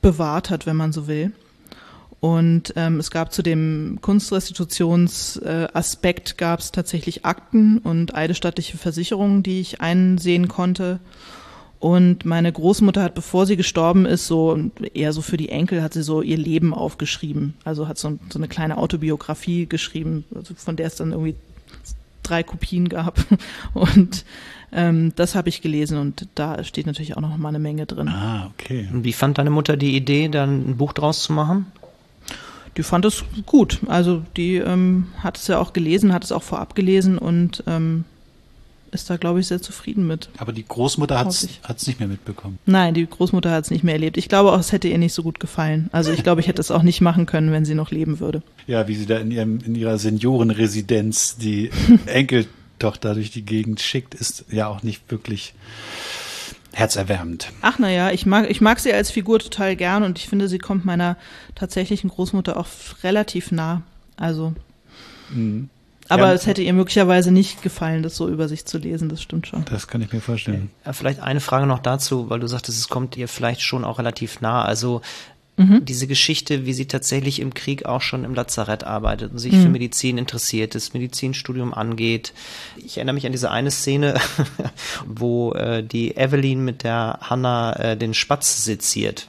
bewahrt 0.00 0.50
hat, 0.50 0.66
wenn 0.66 0.76
man 0.76 0.92
so 0.92 1.06
will. 1.06 1.32
Und 2.20 2.74
ähm, 2.76 3.00
es 3.00 3.10
gab 3.10 3.32
zu 3.32 3.42
dem 3.42 3.98
Kunstrestitutionsaspekt 4.02 6.32
äh, 6.32 6.34
gab 6.36 6.60
es 6.60 6.70
tatsächlich 6.70 7.24
Akten 7.24 7.78
und 7.78 8.14
eidesstattliche 8.14 8.76
Versicherungen, 8.76 9.42
die 9.42 9.60
ich 9.60 9.80
einsehen 9.80 10.48
konnte. 10.48 11.00
Und 11.78 12.26
meine 12.26 12.52
Großmutter 12.52 13.02
hat, 13.02 13.14
bevor 13.14 13.46
sie 13.46 13.56
gestorben 13.56 14.04
ist, 14.04 14.26
so 14.26 14.58
eher 14.92 15.14
so 15.14 15.22
für 15.22 15.38
die 15.38 15.48
Enkel, 15.48 15.82
hat 15.82 15.94
sie 15.94 16.02
so 16.02 16.20
ihr 16.20 16.36
Leben 16.36 16.74
aufgeschrieben. 16.74 17.54
Also 17.64 17.88
hat 17.88 17.96
so, 17.96 18.18
so 18.28 18.38
eine 18.38 18.48
kleine 18.48 18.76
Autobiografie 18.76 19.64
geschrieben, 19.64 20.26
also 20.34 20.52
von 20.54 20.76
der 20.76 20.88
es 20.88 20.96
dann 20.96 21.12
irgendwie 21.12 21.36
drei 22.22 22.42
Kopien 22.42 22.90
gab. 22.90 23.24
Und 23.72 24.26
ähm, 24.72 25.14
das 25.16 25.34
habe 25.34 25.48
ich 25.48 25.62
gelesen 25.62 25.98
und 25.98 26.28
da 26.36 26.62
steht 26.62 26.86
natürlich 26.86 27.16
auch 27.16 27.20
noch 27.20 27.36
mal 27.36 27.48
eine 27.48 27.58
Menge 27.58 27.86
drin. 27.86 28.08
Ah, 28.08 28.52
okay. 28.54 28.88
Und 28.92 29.02
wie 29.02 29.12
fand 29.12 29.38
deine 29.38 29.50
Mutter 29.50 29.76
die 29.76 29.96
Idee, 29.96 30.28
dann 30.28 30.70
ein 30.70 30.76
Buch 30.76 30.92
draus 30.92 31.24
zu 31.24 31.32
machen? 31.32 31.66
Die 32.76 32.82
fand 32.82 33.04
es 33.04 33.24
gut. 33.46 33.80
Also 33.86 34.22
die 34.36 34.56
ähm, 34.56 35.08
hat 35.18 35.38
es 35.38 35.46
ja 35.46 35.58
auch 35.58 35.72
gelesen, 35.72 36.12
hat 36.12 36.24
es 36.24 36.32
auch 36.32 36.42
vorab 36.42 36.74
gelesen 36.74 37.18
und 37.18 37.64
ähm, 37.66 38.04
ist 38.92 39.08
da, 39.08 39.16
glaube 39.16 39.40
ich, 39.40 39.46
sehr 39.46 39.62
zufrieden 39.62 40.06
mit. 40.06 40.28
Aber 40.38 40.52
die 40.52 40.66
Großmutter 40.66 41.18
hat 41.18 41.28
es 41.28 41.86
nicht 41.86 42.00
mehr 42.00 42.08
mitbekommen. 42.08 42.58
Nein, 42.66 42.94
die 42.94 43.06
Großmutter 43.06 43.50
hat 43.50 43.64
es 43.64 43.70
nicht 43.70 43.84
mehr 43.84 43.94
erlebt. 43.94 44.16
Ich 44.16 44.28
glaube 44.28 44.52
auch, 44.52 44.58
es 44.58 44.72
hätte 44.72 44.88
ihr 44.88 44.98
nicht 44.98 45.12
so 45.12 45.22
gut 45.22 45.40
gefallen. 45.40 45.88
Also 45.92 46.12
ich 46.12 46.22
glaube, 46.22 46.40
ich 46.40 46.48
hätte 46.48 46.60
es 46.60 46.70
auch 46.70 46.82
nicht 46.82 47.00
machen 47.00 47.26
können, 47.26 47.52
wenn 47.52 47.64
sie 47.64 47.74
noch 47.74 47.90
leben 47.90 48.20
würde. 48.20 48.42
Ja, 48.66 48.88
wie 48.88 48.96
sie 48.96 49.06
da 49.06 49.18
in, 49.18 49.30
ihrem, 49.30 49.60
in 49.64 49.74
ihrer 49.74 49.98
Seniorenresidenz 49.98 51.36
die 51.36 51.70
Enkeltochter 52.06 53.14
durch 53.14 53.30
die 53.30 53.44
Gegend 53.44 53.80
schickt, 53.80 54.14
ist 54.14 54.44
ja 54.50 54.66
auch 54.66 54.82
nicht 54.82 55.10
wirklich 55.10 55.54
herzerwärmend. 56.72 57.50
Ach 57.62 57.78
naja, 57.78 58.10
ich 58.10 58.26
mag, 58.26 58.50
ich 58.50 58.60
mag 58.60 58.78
sie 58.80 58.92
als 58.92 59.10
Figur 59.10 59.38
total 59.38 59.76
gern 59.76 60.02
und 60.02 60.18
ich 60.18 60.28
finde, 60.28 60.48
sie 60.48 60.58
kommt 60.58 60.84
meiner 60.84 61.16
tatsächlichen 61.54 62.10
Großmutter 62.10 62.56
auch 62.56 62.66
relativ 63.02 63.52
nah. 63.52 63.82
Also. 64.16 64.54
Mhm. 65.30 65.70
Aber 66.08 66.28
ja, 66.28 66.32
es 66.32 66.46
hätte 66.46 66.62
ihr 66.62 66.72
möglicherweise 66.72 67.30
nicht 67.30 67.62
gefallen, 67.62 68.02
das 68.02 68.16
so 68.16 68.28
über 68.28 68.48
sich 68.48 68.66
zu 68.66 68.78
lesen, 68.78 69.08
das 69.08 69.22
stimmt 69.22 69.46
schon. 69.46 69.64
Das 69.66 69.86
kann 69.86 70.02
ich 70.02 70.12
mir 70.12 70.20
vorstellen. 70.20 70.70
Ja, 70.84 70.92
vielleicht 70.92 71.20
eine 71.20 71.38
Frage 71.38 71.66
noch 71.66 71.78
dazu, 71.78 72.28
weil 72.28 72.40
du 72.40 72.48
sagtest, 72.48 72.78
es 72.78 72.88
kommt 72.88 73.16
ihr 73.16 73.28
vielleicht 73.28 73.62
schon 73.62 73.84
auch 73.84 73.98
relativ 73.98 74.40
nah. 74.40 74.64
Also 74.64 75.02
Mhm. 75.60 75.84
Diese 75.84 76.06
Geschichte, 76.06 76.64
wie 76.64 76.72
sie 76.72 76.86
tatsächlich 76.86 77.38
im 77.38 77.52
Krieg 77.52 77.84
auch 77.84 78.00
schon 78.00 78.24
im 78.24 78.34
Lazarett 78.34 78.84
arbeitet 78.84 79.32
und 79.32 79.38
sich 79.38 79.52
mhm. 79.52 79.62
für 79.62 79.68
Medizin 79.68 80.16
interessiert, 80.16 80.74
das 80.74 80.94
Medizinstudium 80.94 81.74
angeht. 81.74 82.32
Ich 82.78 82.96
erinnere 82.96 83.12
mich 83.12 83.26
an 83.26 83.32
diese 83.32 83.50
eine 83.50 83.70
Szene, 83.70 84.14
wo 85.06 85.52
äh, 85.52 85.82
die 85.82 86.16
Evelyn 86.16 86.64
mit 86.64 86.82
der 86.82 87.18
Hanna 87.20 87.74
äh, 87.74 87.96
den 87.96 88.14
Spatz 88.14 88.64
seziert. 88.64 89.28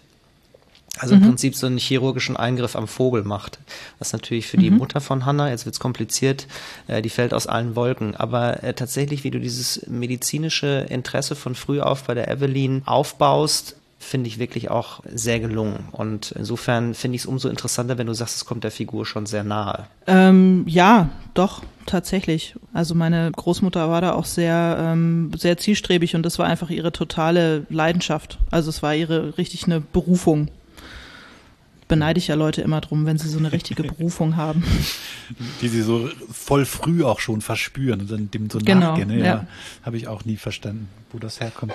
Also 1.00 1.16
im 1.16 1.22
mhm. 1.22 1.26
Prinzip 1.26 1.56
so 1.56 1.68
einen 1.68 1.78
chirurgischen 1.78 2.38
Eingriff 2.38 2.78
am 2.78 2.88
Vogel 2.88 3.24
macht. 3.24 3.60
Was 4.00 4.14
natürlich 4.14 4.48
für 4.48 4.58
mhm. 4.58 4.62
die 4.62 4.72
Mutter 4.72 5.02
von 5.02 5.26
Hannah, 5.26 5.50
jetzt 5.50 5.66
wird's 5.66 5.80
kompliziert, 5.80 6.48
äh, 6.88 7.02
die 7.02 7.10
fällt 7.10 7.34
aus 7.34 7.48
allen 7.48 7.76
Wolken. 7.76 8.16
Aber 8.16 8.64
äh, 8.64 8.74
tatsächlich, 8.74 9.26
wie 9.26 9.32
du 9.32 9.40
dieses 9.40 9.86
medizinische 9.88 10.86
Interesse 10.90 11.36
von 11.36 11.56
früh 11.56 11.82
auf 11.82 12.04
bei 12.04 12.14
der 12.14 12.30
Evelyn 12.30 12.84
aufbaust, 12.86 13.76
finde 14.02 14.28
ich 14.28 14.40
wirklich 14.40 14.70
auch 14.70 15.02
sehr 15.14 15.40
gelungen. 15.40 15.86
Und 15.92 16.32
insofern 16.32 16.94
finde 16.94 17.16
ich 17.16 17.22
es 17.22 17.26
umso 17.26 17.50
interessanter, 17.50 17.98
wenn 17.98 18.08
du 18.08 18.14
sagst, 18.14 18.36
es 18.36 18.46
kommt 18.46 18.64
der 18.64 18.72
Figur 18.72 19.06
schon 19.06 19.26
sehr 19.26 19.44
nahe. 19.44 19.86
Ähm, 20.08 20.64
ja, 20.68 21.10
doch, 21.34 21.62
tatsächlich. 21.86 22.56
Also 22.74 22.96
meine 22.96 23.32
Großmutter 23.32 23.90
war 23.90 24.02
da 24.02 24.14
auch 24.14 24.26
sehr, 24.26 24.78
ähm, 24.80 25.32
sehr 25.38 25.58
zielstrebig 25.58 26.16
und 26.16 26.24
das 26.24 26.40
war 26.40 26.48
einfach 26.48 26.70
ihre 26.70 26.92
totale 26.92 27.66
Leidenschaft. 27.70 28.40
Also 28.50 28.70
es 28.70 28.82
war 28.82 28.96
ihre 28.96 29.38
richtig 29.38 29.66
eine 29.66 29.80
Berufung. 29.80 30.50
Beneide 31.88 32.18
ich 32.18 32.28
ja 32.28 32.36
Leute 32.36 32.62
immer 32.62 32.82
drum, 32.82 33.06
wenn 33.06 33.18
sie 33.18 33.30
so 33.30 33.38
eine 33.38 33.52
richtige 33.52 33.84
Berufung 33.84 34.36
haben. 34.36 34.64
Die 35.62 35.68
sie 35.68 35.84
so 35.84 36.10
voll 36.32 36.66
früh 36.66 37.04
auch 37.04 37.20
schon 37.20 37.42
verspüren 37.42 38.02
und 38.02 38.12
dann 38.12 38.32
dem 38.32 38.50
so 38.50 38.60
genau, 38.60 38.92
nachgehen. 38.92 39.12
Ja, 39.12 39.26
ja. 39.26 39.48
Habe 39.84 39.98
ich 39.98 40.08
auch 40.08 40.26
nie 40.26 40.38
verstanden, 40.38 40.90
wo 41.12 41.20
das 41.20 41.40
herkommt. 41.40 41.74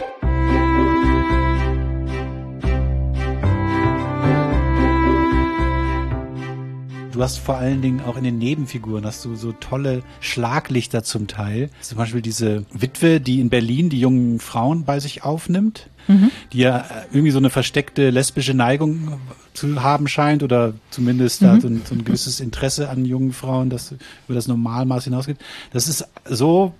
Du 7.16 7.22
hast 7.22 7.38
vor 7.38 7.56
allen 7.56 7.80
Dingen 7.80 8.02
auch 8.02 8.18
in 8.18 8.24
den 8.24 8.36
Nebenfiguren 8.36 9.06
hast 9.06 9.24
du 9.24 9.36
so 9.36 9.52
tolle 9.52 10.02
Schlaglichter 10.20 11.02
zum 11.02 11.28
Teil. 11.28 11.70
Zum 11.80 11.96
Beispiel 11.96 12.20
diese 12.20 12.66
Witwe, 12.74 13.22
die 13.22 13.40
in 13.40 13.48
Berlin 13.48 13.88
die 13.88 13.98
jungen 13.98 14.38
Frauen 14.38 14.84
bei 14.84 15.00
sich 15.00 15.24
aufnimmt, 15.24 15.88
mhm. 16.08 16.30
die 16.52 16.58
ja 16.58 16.84
irgendwie 17.12 17.30
so 17.30 17.38
eine 17.38 17.48
versteckte 17.48 18.10
lesbische 18.10 18.52
Neigung 18.52 19.18
zu 19.54 19.82
haben 19.82 20.08
scheint 20.08 20.42
oder 20.42 20.74
zumindest 20.90 21.40
mhm. 21.40 21.46
da 21.46 21.60
so 21.62 21.68
ein, 21.68 21.82
so 21.86 21.94
ein 21.94 22.04
gewisses 22.04 22.38
Interesse 22.38 22.90
an 22.90 23.06
jungen 23.06 23.32
Frauen, 23.32 23.70
das 23.70 23.92
über 23.92 24.34
das 24.34 24.46
Normalmaß 24.46 25.04
hinausgeht. 25.04 25.38
Das 25.72 25.88
ist 25.88 26.06
so 26.26 26.74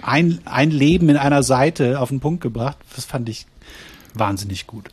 ein, 0.00 0.38
ein 0.46 0.70
Leben 0.70 1.10
in 1.10 1.18
einer 1.18 1.42
Seite 1.42 2.00
auf 2.00 2.08
den 2.08 2.20
Punkt 2.20 2.40
gebracht. 2.40 2.78
Das 2.96 3.04
fand 3.04 3.28
ich 3.28 3.46
wahnsinnig 4.14 4.66
gut. 4.66 4.88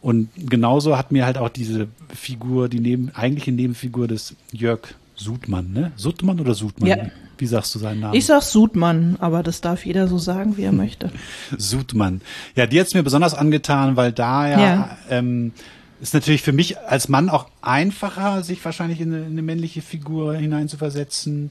Und 0.00 0.28
genauso 0.36 0.96
hat 0.96 1.12
mir 1.12 1.26
halt 1.26 1.38
auch 1.38 1.48
diese 1.48 1.88
Figur, 2.14 2.68
die 2.68 2.80
neben, 2.80 3.10
eigentliche 3.14 3.52
Nebenfigur 3.52 4.08
des 4.08 4.36
Jörg 4.52 4.80
Sudmann, 5.16 5.72
ne? 5.72 5.92
Sudmann 5.96 6.38
oder 6.40 6.54
Sudmann? 6.54 6.88
Ja. 6.88 6.96
Wie 7.38 7.46
sagst 7.46 7.74
du 7.74 7.78
seinen 7.78 8.00
Namen? 8.00 8.14
Ich 8.14 8.26
sag 8.26 8.42
Sudmann, 8.42 9.16
aber 9.20 9.42
das 9.42 9.60
darf 9.60 9.86
jeder 9.86 10.08
so 10.08 10.18
sagen, 10.18 10.56
wie 10.56 10.62
er 10.62 10.72
möchte. 10.72 11.10
Sudmann. 11.56 12.20
Ja, 12.56 12.66
die 12.66 12.80
hat's 12.80 12.94
mir 12.94 13.02
besonders 13.02 13.34
angetan, 13.34 13.96
weil 13.96 14.12
da 14.12 14.48
ja, 14.48 14.60
ja. 14.60 14.98
Ähm, 15.08 15.52
ist 16.00 16.14
natürlich 16.14 16.42
für 16.42 16.52
mich 16.52 16.78
als 16.78 17.08
Mann 17.08 17.28
auch 17.28 17.48
einfacher, 17.60 18.42
sich 18.42 18.64
wahrscheinlich 18.64 19.00
in 19.00 19.12
eine, 19.12 19.24
in 19.24 19.32
eine 19.32 19.42
männliche 19.42 19.82
Figur 19.82 20.34
hineinzuversetzen. 20.34 21.50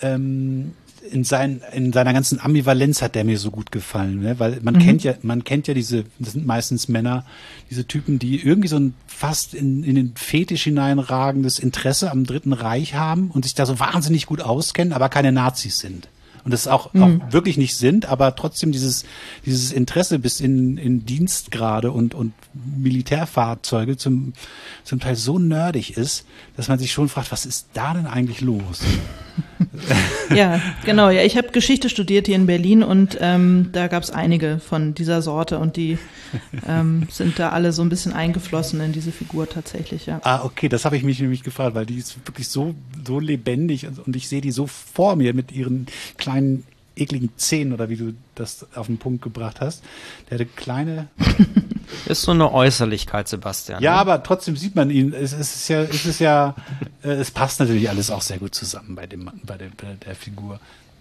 Ähm, 0.00 0.72
in, 1.10 1.24
sein, 1.24 1.62
in 1.72 1.92
seiner 1.92 2.12
ganzen 2.12 2.40
Ambivalenz 2.40 3.02
hat 3.02 3.14
der 3.14 3.24
mir 3.24 3.38
so 3.38 3.50
gut 3.50 3.72
gefallen, 3.72 4.20
ne? 4.20 4.38
weil 4.38 4.60
man 4.62 4.74
mhm. 4.74 4.78
kennt 4.80 5.04
ja, 5.04 5.14
man 5.22 5.44
kennt 5.44 5.66
ja 5.66 5.74
diese, 5.74 6.04
das 6.18 6.32
sind 6.32 6.46
meistens 6.46 6.88
Männer, 6.88 7.24
diese 7.70 7.86
Typen, 7.86 8.18
die 8.18 8.40
irgendwie 8.40 8.68
so 8.68 8.78
ein 8.78 8.94
fast 9.06 9.54
in, 9.54 9.82
in 9.82 9.94
den 9.94 10.14
Fetisch 10.16 10.64
hineinragendes 10.64 11.58
Interesse 11.58 12.10
am 12.10 12.24
Dritten 12.24 12.52
Reich 12.52 12.94
haben 12.94 13.30
und 13.30 13.44
sich 13.44 13.54
da 13.54 13.66
so 13.66 13.78
wahnsinnig 13.78 14.26
gut 14.26 14.40
auskennen, 14.40 14.92
aber 14.92 15.08
keine 15.08 15.32
Nazis 15.32 15.78
sind 15.78 16.08
und 16.44 16.52
das 16.52 16.66
auch, 16.66 16.92
mhm. 16.92 17.02
auch 17.02 17.32
wirklich 17.32 17.56
nicht 17.56 17.76
sind, 17.76 18.06
aber 18.06 18.34
trotzdem 18.34 18.72
dieses, 18.72 19.04
dieses 19.46 19.72
Interesse 19.72 20.18
bis 20.18 20.40
in, 20.40 20.76
in 20.76 21.06
Dienstgrade 21.06 21.92
und, 21.92 22.14
und 22.14 22.32
Militärfahrzeuge 22.54 23.96
zum, 23.96 24.32
zum 24.84 25.00
Teil 25.00 25.16
so 25.16 25.38
nerdig 25.38 25.96
ist, 25.96 26.26
dass 26.56 26.68
man 26.68 26.78
sich 26.78 26.92
schon 26.92 27.08
fragt, 27.08 27.32
was 27.32 27.46
ist 27.46 27.68
da 27.74 27.94
denn 27.94 28.06
eigentlich 28.06 28.40
los? 28.40 28.80
ja, 30.34 30.60
genau. 30.84 31.08
Ja, 31.10 31.22
ich 31.22 31.36
habe 31.36 31.48
Geschichte 31.48 31.88
studiert 31.88 32.26
hier 32.26 32.36
in 32.36 32.46
Berlin 32.46 32.82
und 32.82 33.16
ähm, 33.20 33.70
da 33.72 33.86
gab 33.86 34.02
es 34.02 34.10
einige 34.10 34.58
von 34.58 34.94
dieser 34.94 35.22
Sorte 35.22 35.58
und 35.58 35.76
die 35.76 35.98
ähm, 36.68 37.06
sind 37.10 37.38
da 37.38 37.50
alle 37.50 37.72
so 37.72 37.82
ein 37.82 37.88
bisschen 37.88 38.12
eingeflossen 38.12 38.80
in 38.80 38.92
diese 38.92 39.12
Figur 39.12 39.48
tatsächlich. 39.48 40.06
Ja. 40.06 40.20
Ah, 40.24 40.44
okay, 40.44 40.68
das 40.68 40.84
habe 40.84 40.96
ich 40.96 41.02
mich 41.02 41.20
nämlich 41.20 41.42
gefragt, 41.42 41.74
weil 41.74 41.86
die 41.86 41.96
ist 41.96 42.18
wirklich 42.26 42.48
so 42.48 42.74
so 43.06 43.20
lebendig 43.20 43.86
und, 43.86 44.06
und 44.06 44.16
ich 44.16 44.28
sehe 44.28 44.40
die 44.40 44.52
so 44.52 44.66
vor 44.66 45.16
mir 45.16 45.34
mit 45.34 45.52
ihren 45.52 45.86
kleinen 46.18 46.31
ekligen 46.96 47.30
Zähnen 47.36 47.72
oder 47.72 47.88
wie 47.88 47.96
du 47.96 48.14
das 48.34 48.66
auf 48.74 48.86
den 48.86 48.98
Punkt 48.98 49.22
gebracht 49.22 49.60
hast. 49.60 49.82
Der 50.28 50.38
hatte 50.38 50.46
kleine. 50.46 51.08
Ist 52.06 52.22
so 52.22 52.32
eine 52.32 52.52
Äußerlichkeit, 52.52 53.28
Sebastian. 53.28 53.82
Ja, 53.82 53.92
ne? 53.92 53.98
aber 53.98 54.22
trotzdem 54.22 54.56
sieht 54.56 54.74
man 54.74 54.90
ihn. 54.90 55.12
Es, 55.12 55.32
es 55.32 55.54
ist 55.54 55.68
ja, 55.68 55.82
es 55.82 56.06
ist 56.06 56.20
ja, 56.20 56.54
äh, 57.02 57.10
es 57.10 57.30
passt 57.30 57.60
natürlich 57.60 57.88
alles 57.88 58.10
auch 58.10 58.22
sehr 58.22 58.38
gut 58.38 58.54
zusammen 58.54 58.94
bei 58.94 59.06
dem, 59.06 59.30
bei 59.44 59.56
der, 59.56 59.68
bei 59.76 59.94
der 60.04 60.14
Figur. 60.14 60.58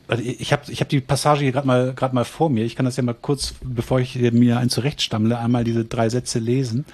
Also 0.08 0.24
ich 0.24 0.52
habe 0.52 0.64
ich 0.70 0.82
hab 0.82 0.90
die 0.90 1.00
Passage 1.00 1.44
hier 1.44 1.54
gerade 1.54 1.68
mal 1.68 1.94
gerade 1.94 2.14
mal 2.14 2.26
vor 2.26 2.50
mir. 2.50 2.66
Ich 2.66 2.76
kann 2.76 2.86
das 2.86 2.98
ja 2.98 3.04
mal 3.04 3.16
kurz, 3.16 3.54
bevor 3.64 4.00
ich 4.00 4.16
mir 4.16 4.58
ein 4.60 4.70
zurechtstammle, 4.70 5.38
einmal 5.38 5.64
diese 5.64 5.86
drei 5.86 6.10
Sätze 6.10 6.40
lesen. 6.40 6.86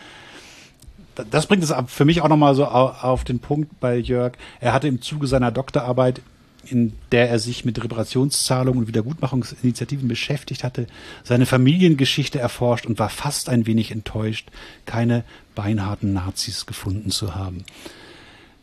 Das 1.32 1.47
bringt 1.47 1.63
es 1.63 1.73
für 1.88 2.06
mich 2.06 2.21
auch 2.21 2.30
nochmal 2.30 2.54
so 2.54 2.65
auf 2.65 3.23
den 3.23 3.39
Punkt 3.39 3.80
bei 3.80 3.97
Jörg. 3.97 4.34
Er 4.60 4.73
hatte 4.73 4.88
im 4.88 5.02
Zuge 5.02 5.26
seiner 5.26 5.52
Doktorarbeit 5.52 6.21
in 6.69 6.93
der 7.12 7.30
er 7.30 7.39
sich 7.39 7.65
mit 7.65 7.84
Reparationszahlungen 7.84 8.82
und 8.82 8.88
Wiedergutmachungsinitiativen 8.88 10.08
beschäftigt 10.08 10.63
hatte, 10.63 10.88
seine 11.23 11.45
Familiengeschichte 11.45 12.39
erforscht 12.39 12.86
und 12.86 12.99
war 12.99 13.10
fast 13.10 13.49
ein 13.49 13.65
wenig 13.65 13.91
enttäuscht, 13.91 14.49
keine 14.86 15.23
beinharten 15.56 16.13
Nazis 16.13 16.65
gefunden 16.65 17.12
zu 17.12 17.36
haben. 17.36 17.63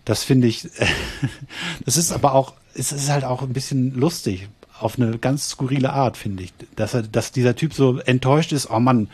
Das 0.05 0.23
finde 0.23 0.47
ich, 0.47 0.69
das 1.85 1.97
ist 1.97 2.13
aber 2.13 2.35
auch, 2.35 2.55
es 2.75 2.93
ist 2.93 3.11
halt 3.11 3.25
auch 3.25 3.43
ein 3.43 3.53
bisschen 3.53 3.95
lustig, 3.95 4.49
auf 4.79 4.99
eine 4.99 5.19
ganz 5.19 5.51
skurrile 5.51 5.93
Art, 5.93 6.17
finde 6.17 6.43
ich, 6.43 6.53
dass 6.77 6.95
er, 6.95 7.03
dass 7.03 7.33
dieser 7.33 7.55
Typ 7.57 7.75
so 7.75 7.99
enttäuscht 7.99 8.53
ist, 8.53 8.71
oh 8.71 8.81
Mann, 8.81 9.09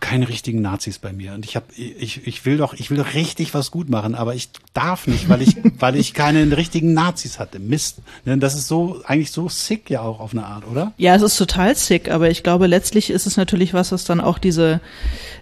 keine 0.00 0.28
richtigen 0.28 0.62
Nazis 0.62 0.98
bei 0.98 1.12
mir 1.12 1.34
und 1.34 1.44
ich 1.44 1.54
habe 1.54 1.66
ich, 1.76 2.26
ich 2.26 2.46
will 2.46 2.56
doch 2.56 2.72
ich 2.74 2.90
will 2.90 2.96
doch 2.96 3.14
richtig 3.14 3.52
was 3.52 3.70
gut 3.70 3.90
machen, 3.90 4.14
aber 4.14 4.34
ich 4.34 4.48
darf 4.72 5.06
nicht, 5.06 5.28
weil 5.28 5.42
ich 5.42 5.56
weil 5.78 5.96
ich 5.96 6.14
keine 6.14 6.56
richtigen 6.56 6.94
Nazis 6.94 7.38
hatte. 7.38 7.58
Mist. 7.58 7.98
Ne, 8.24 8.38
das 8.38 8.54
ist 8.54 8.68
so 8.68 9.02
eigentlich 9.04 9.30
so 9.30 9.48
sick 9.48 9.90
ja 9.90 10.00
auch 10.00 10.20
auf 10.20 10.32
eine 10.32 10.46
Art, 10.46 10.66
oder? 10.66 10.92
Ja, 10.96 11.14
es 11.14 11.22
ist 11.22 11.36
total 11.36 11.76
sick, 11.76 12.10
aber 12.10 12.30
ich 12.30 12.42
glaube 12.42 12.66
letztlich 12.66 13.10
ist 13.10 13.26
es 13.26 13.36
natürlich 13.36 13.74
was, 13.74 13.92
was 13.92 14.04
dann 14.04 14.20
auch 14.20 14.38
diese 14.38 14.80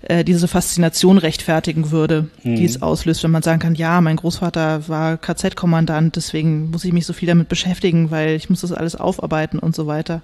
äh, 0.02 0.24
diese 0.24 0.48
Faszination 0.48 1.18
rechtfertigen 1.18 1.90
würde, 1.92 2.28
mhm. 2.42 2.56
die 2.56 2.64
es 2.64 2.82
auslöst, 2.82 3.22
wenn 3.22 3.30
man 3.30 3.42
sagen 3.42 3.60
kann, 3.60 3.74
ja, 3.74 4.00
mein 4.00 4.16
Großvater 4.16 4.88
war 4.88 5.18
KZ-Kommandant, 5.18 6.16
deswegen 6.16 6.70
muss 6.70 6.84
ich 6.84 6.92
mich 6.92 7.06
so 7.06 7.12
viel 7.12 7.28
damit 7.28 7.48
beschäftigen, 7.48 8.10
weil 8.10 8.30
ich 8.30 8.50
muss 8.50 8.62
das 8.62 8.72
alles 8.72 8.96
aufarbeiten 8.96 9.58
und 9.58 9.76
so 9.76 9.86
weiter. 9.86 10.20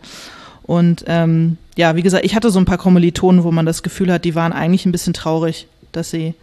Und 0.64 1.04
ähm, 1.06 1.56
ja, 1.76 1.96
wie 1.96 2.02
gesagt, 2.02 2.24
ich 2.24 2.34
hatte 2.34 2.50
so 2.50 2.58
ein 2.58 2.64
paar 2.64 2.78
Kommilitonen, 2.78 3.44
wo 3.44 3.50
man 3.50 3.66
das 3.66 3.82
Gefühl 3.82 4.12
hat, 4.12 4.24
die 4.24 4.34
waren 4.34 4.52
eigentlich 4.52 4.86
ein 4.86 4.92
bisschen 4.92 5.14
traurig, 5.14 5.66
dass 5.92 6.10
sie 6.10 6.34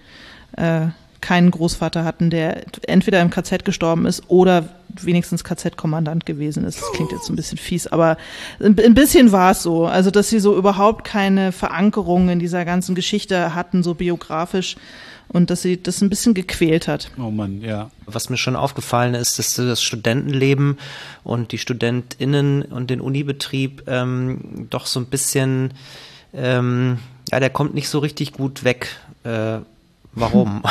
äh, 0.58 0.88
keinen 1.22 1.52
Großvater 1.52 2.04
hatten, 2.04 2.30
der 2.30 2.64
entweder 2.88 3.22
im 3.22 3.30
KZ 3.30 3.66
gestorben 3.66 4.06
ist 4.06 4.24
oder 4.30 4.70
wenigstens 4.90 5.44
KZ-Kommandant 5.44 6.26
gewesen 6.26 6.64
ist. 6.64 6.82
Das 6.82 6.92
klingt 6.94 7.12
jetzt 7.12 7.30
ein 7.30 7.36
bisschen 7.36 7.58
fies, 7.58 7.88
aber 7.88 8.18
ein 8.60 8.94
bisschen 8.94 9.32
war 9.32 9.52
es 9.52 9.62
so. 9.62 9.86
Also, 9.86 10.12
dass 10.12 10.30
sie 10.30 10.40
so 10.40 10.58
überhaupt 10.58 11.04
keine 11.06 11.52
Verankerung 11.52 12.30
in 12.30 12.40
dieser 12.40 12.66
ganzen 12.66 12.96
Geschichte 12.96 13.54
hatten, 13.54 13.84
so 13.84 13.96
biografisch 13.96 14.78
und 15.30 15.50
dass 15.50 15.62
sie 15.62 15.82
das 15.82 16.02
ein 16.02 16.10
bisschen 16.10 16.34
gequält 16.34 16.88
hat. 16.88 17.12
Oh 17.18 17.32
Mann, 17.32 17.62
ja. 17.62 17.90
Was 18.06 18.30
mir 18.30 18.38
schon 18.38 18.56
aufgefallen 18.56 19.14
ist, 19.14 19.40
dass 19.40 19.56
das 19.56 19.82
Studentenleben 19.82 20.78
und 21.24 21.52
die 21.52 21.58
StudentInnen 21.58 22.64
und 22.64 22.90
den 22.90 23.00
Unibetrieb 23.00 23.84
ähm, 23.88 24.68
doch 24.70 24.86
so 24.86 25.00
ein 25.00 25.06
bisschen, 25.06 25.74
ähm, 26.34 27.00
ja, 27.32 27.40
der 27.40 27.52
kommt 27.52 27.76
nicht 27.76 27.90
so 27.90 28.00
richtig 28.00 28.34
gut 28.34 28.64
weg. 28.64 28.98
Äh, 29.24 29.60
warum? 30.14 30.64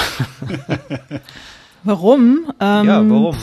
warum? 1.85 2.53
Ähm, 2.61 2.87
ja, 2.87 3.09
warum? 3.09 3.37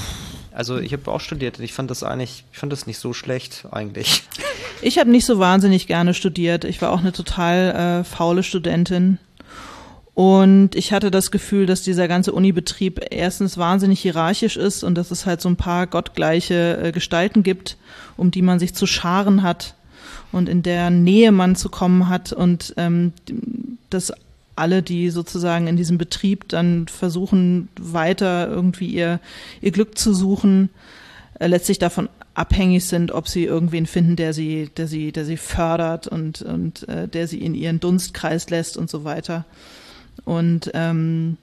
Also 0.51 0.77
ich 0.77 0.93
habe 0.93 1.11
auch 1.11 1.19
studiert 1.19 1.59
und 1.59 1.65
ich 1.65 1.73
fand 1.73 1.91
das 1.91 2.03
eigentlich, 2.03 2.45
ich 2.51 2.59
fand 2.59 2.71
das 2.71 2.87
nicht 2.87 2.97
so 2.99 3.13
schlecht 3.13 3.65
eigentlich. 3.71 4.23
Ich 4.81 4.97
habe 4.99 5.09
nicht 5.09 5.25
so 5.25 5.39
wahnsinnig 5.39 5.87
gerne 5.87 6.13
studiert. 6.13 6.63
Ich 6.63 6.81
war 6.81 6.91
auch 6.91 6.99
eine 6.99 7.11
total 7.11 8.01
äh, 8.01 8.03
faule 8.03 8.43
Studentin. 8.43 9.19
Und 10.15 10.75
ich 10.75 10.93
hatte 10.93 11.11
das 11.11 11.29
Gefühl, 11.29 11.65
dass 11.65 11.81
dieser 11.81 12.07
ganze 12.07 12.31
Unibetrieb 12.31 13.01
erstens 13.11 13.57
wahnsinnig 13.57 13.99
hierarchisch 13.99 14.55
ist 14.55 14.85
und 14.85 14.95
dass 14.95 15.11
es 15.11 15.25
halt 15.25 15.41
so 15.41 15.49
ein 15.49 15.57
paar 15.57 15.87
gottgleiche 15.87 16.77
äh, 16.81 16.91
Gestalten 16.93 17.43
gibt, 17.43 17.75
um 18.15 18.31
die 18.31 18.41
man 18.41 18.57
sich 18.57 18.73
zu 18.73 18.87
scharen 18.87 19.43
hat 19.43 19.75
und 20.31 20.47
in 20.47 20.63
der 20.63 20.89
Nähe 20.89 21.33
man 21.33 21.57
zu 21.57 21.67
kommen 21.67 22.07
hat 22.07 22.31
und 22.31 22.73
ähm, 22.77 23.11
dass 23.89 24.13
alle, 24.55 24.81
die 24.81 25.09
sozusagen 25.09 25.67
in 25.67 25.75
diesem 25.75 25.97
Betrieb 25.97 26.47
dann 26.47 26.87
versuchen, 26.87 27.67
weiter 27.77 28.47
irgendwie 28.47 28.87
ihr, 28.87 29.19
ihr 29.59 29.71
Glück 29.71 29.97
zu 29.97 30.13
suchen, 30.13 30.69
äh, 31.39 31.47
letztlich 31.47 31.77
davon 31.77 32.07
abhängig 32.35 32.85
sind, 32.85 33.11
ob 33.11 33.27
sie 33.27 33.43
irgendwen 33.43 33.85
finden, 33.85 34.15
der 34.15 34.33
sie, 34.33 34.69
der 34.77 34.87
sie, 34.87 35.11
der 35.11 35.25
sie 35.25 35.35
fördert 35.35 36.07
und, 36.07 36.41
und 36.41 36.87
äh, 36.87 37.09
der 37.09 37.27
sie 37.27 37.41
in 37.41 37.53
ihren 37.53 37.81
Dunstkreis 37.81 38.49
lässt 38.49 38.77
und 38.77 38.89
so 38.89 39.03
weiter. 39.03 39.43
Und 40.23 40.71
ähm, 40.73 41.37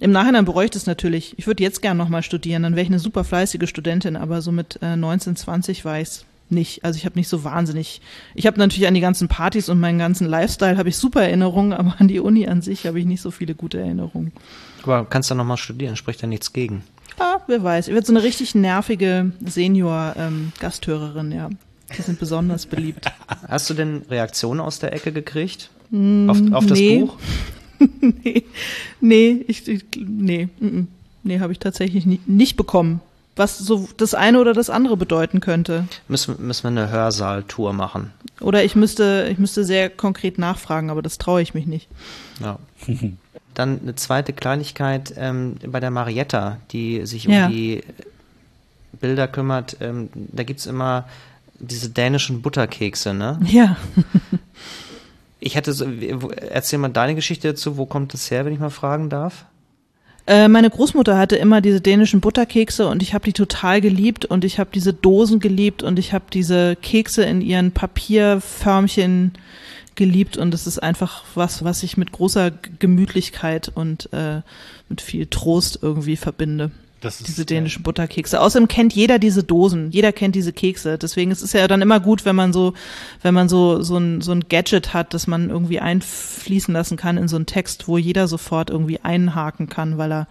im 0.00 0.12
Nachhinein 0.12 0.44
bereue 0.44 0.66
ich 0.66 0.70
das 0.70 0.86
natürlich. 0.86 1.34
Ich 1.38 1.46
würde 1.46 1.62
jetzt 1.62 1.82
gern 1.82 1.96
nochmal 1.96 2.22
studieren, 2.22 2.62
dann 2.62 2.74
wäre 2.74 2.82
ich 2.82 2.88
eine 2.88 3.00
super 3.00 3.24
fleißige 3.24 3.68
Studentin, 3.68 4.16
aber 4.16 4.42
so 4.42 4.52
mit 4.52 4.78
äh, 4.82 4.96
19, 4.96 5.36
20 5.36 5.84
war 5.84 6.00
ich 6.00 6.24
nicht. 6.50 6.84
Also 6.84 6.96
ich 6.96 7.04
habe 7.04 7.18
nicht 7.18 7.28
so 7.28 7.44
wahnsinnig. 7.44 8.00
Ich 8.34 8.46
habe 8.46 8.58
natürlich 8.58 8.86
an 8.86 8.94
die 8.94 9.00
ganzen 9.00 9.28
Partys 9.28 9.68
und 9.68 9.80
meinen 9.80 9.98
ganzen 9.98 10.26
Lifestyle 10.26 10.78
habe 10.78 10.88
ich 10.88 10.96
super 10.96 11.22
Erinnerungen, 11.22 11.72
aber 11.74 11.96
an 11.98 12.08
die 12.08 12.20
Uni 12.20 12.46
an 12.46 12.62
sich 12.62 12.86
habe 12.86 13.00
ich 13.00 13.06
nicht 13.06 13.20
so 13.20 13.30
viele 13.30 13.54
gute 13.54 13.80
Erinnerungen. 13.80 14.32
Aber 14.82 15.04
kannst 15.04 15.30
du 15.30 15.34
nochmal 15.34 15.56
studieren, 15.56 15.96
spricht 15.96 16.22
ja 16.22 16.28
nichts 16.28 16.52
gegen. 16.52 16.84
Ah, 17.18 17.38
wer 17.48 17.64
weiß. 17.64 17.88
Ich 17.88 17.94
werde 17.94 18.06
so 18.06 18.12
eine 18.12 18.22
richtig 18.22 18.54
nervige 18.54 19.32
Senior-Gasthörerin, 19.44 21.32
ähm, 21.32 21.36
ja. 21.36 21.50
Die 21.96 22.02
sind 22.02 22.20
besonders 22.20 22.66
beliebt. 22.66 23.10
Hast 23.48 23.68
du 23.70 23.74
denn 23.74 24.02
Reaktionen 24.10 24.60
aus 24.60 24.78
der 24.78 24.92
Ecke 24.92 25.10
gekriegt? 25.10 25.70
Mm, 25.90 26.28
auf, 26.28 26.40
auf 26.52 26.66
das 26.66 26.78
nee. 26.78 27.00
Buch? 27.00 27.16
nee, 28.00 28.44
nee, 29.00 29.44
ich, 29.46 29.66
ich 29.68 29.84
nee, 29.96 30.48
mm, 30.60 30.82
nee, 31.22 31.40
habe 31.40 31.52
ich 31.52 31.58
tatsächlich 31.58 32.06
nicht, 32.06 32.28
nicht 32.28 32.56
bekommen. 32.56 33.00
Was 33.36 33.56
so 33.58 33.88
das 33.96 34.14
eine 34.14 34.40
oder 34.40 34.52
das 34.52 34.68
andere 34.68 34.96
bedeuten 34.96 35.38
könnte. 35.40 35.86
Müssen, 36.08 36.44
müssen 36.44 36.64
wir 36.64 36.68
eine 36.82 36.90
Hörsaal-Tour 36.90 37.72
machen. 37.72 38.10
Oder 38.40 38.64
ich 38.64 38.74
müsste, 38.74 39.28
ich 39.30 39.38
müsste 39.38 39.64
sehr 39.64 39.90
konkret 39.90 40.38
nachfragen, 40.38 40.90
aber 40.90 41.02
das 41.02 41.18
traue 41.18 41.40
ich 41.40 41.54
mich 41.54 41.66
nicht. 41.66 41.88
Ja. 42.40 42.58
Dann 43.54 43.80
eine 43.80 43.94
zweite 43.94 44.32
Kleinigkeit 44.32 45.14
ähm, 45.16 45.56
bei 45.66 45.78
der 45.80 45.90
Marietta, 45.90 46.58
die 46.72 47.06
sich 47.06 47.24
Ja. 47.24 47.46
um 47.46 47.52
die 47.52 47.82
Bilder 49.00 49.28
kümmert. 49.28 49.76
Ähm, 49.80 50.08
da 50.14 50.42
gibt's 50.42 50.66
immer 50.66 51.08
diese 51.60 51.90
dänischen 51.90 52.42
Butterkekse, 52.42 53.14
ne? 53.14 53.38
Ja. 53.44 53.76
Ich 55.40 55.54
hätte 55.54 55.72
so, 55.72 55.84
erzähl 56.50 56.78
mal 56.78 56.88
deine 56.88 57.14
Geschichte 57.14 57.48
dazu, 57.48 57.76
wo 57.76 57.86
kommt 57.86 58.12
das 58.12 58.30
her, 58.30 58.44
wenn 58.44 58.52
ich 58.52 58.58
mal 58.58 58.70
fragen 58.70 59.08
darf? 59.08 59.44
Äh, 60.26 60.48
meine 60.48 60.68
Großmutter 60.68 61.16
hatte 61.16 61.36
immer 61.36 61.60
diese 61.60 61.80
dänischen 61.80 62.20
Butterkekse 62.20 62.86
und 62.86 63.02
ich 63.02 63.14
habe 63.14 63.24
die 63.24 63.32
total 63.32 63.80
geliebt 63.80 64.26
und 64.26 64.44
ich 64.44 64.58
habe 64.58 64.68
diese 64.74 64.92
Dosen 64.92 65.40
geliebt 65.40 65.82
und 65.82 65.98
ich 65.98 66.12
habe 66.12 66.26
diese 66.30 66.76
Kekse 66.76 67.22
in 67.22 67.40
ihren 67.40 67.72
Papierförmchen 67.72 69.32
geliebt 69.94 70.36
und 70.36 70.52
es 70.52 70.66
ist 70.66 70.80
einfach 70.82 71.24
was, 71.34 71.64
was 71.64 71.82
ich 71.82 71.96
mit 71.96 72.12
großer 72.12 72.52
Gemütlichkeit 72.78 73.70
und 73.74 74.12
äh, 74.12 74.42
mit 74.90 75.00
viel 75.00 75.26
Trost 75.26 75.78
irgendwie 75.80 76.16
verbinde. 76.16 76.72
Das 77.00 77.20
ist, 77.20 77.28
Diese 77.28 77.44
dänischen 77.44 77.84
Butterkekse. 77.84 78.40
Außerdem 78.40 78.66
kennt 78.66 78.92
jeder 78.92 79.18
diese 79.18 79.44
Dosen. 79.44 79.90
Jeder 79.90 80.12
kennt 80.12 80.34
diese 80.34 80.52
Kekse. 80.52 80.98
Deswegen 80.98 81.30
ist 81.30 81.42
es 81.42 81.52
ja 81.52 81.68
dann 81.68 81.80
immer 81.80 82.00
gut, 82.00 82.24
wenn 82.24 82.34
man 82.34 82.52
so, 82.52 82.74
wenn 83.22 83.34
man 83.34 83.48
so, 83.48 83.82
so 83.82 83.96
ein, 83.98 84.20
so 84.20 84.32
ein 84.32 84.48
Gadget 84.48 84.94
hat, 84.94 85.14
das 85.14 85.28
man 85.28 85.48
irgendwie 85.48 85.78
einfließen 85.78 86.74
lassen 86.74 86.96
kann 86.96 87.16
in 87.16 87.28
so 87.28 87.36
einen 87.36 87.46
Text, 87.46 87.86
wo 87.86 87.98
jeder 87.98 88.26
sofort 88.26 88.70
irgendwie 88.70 88.98
einhaken 89.00 89.68
kann, 89.68 89.96
weil 89.96 90.12
er 90.12 90.26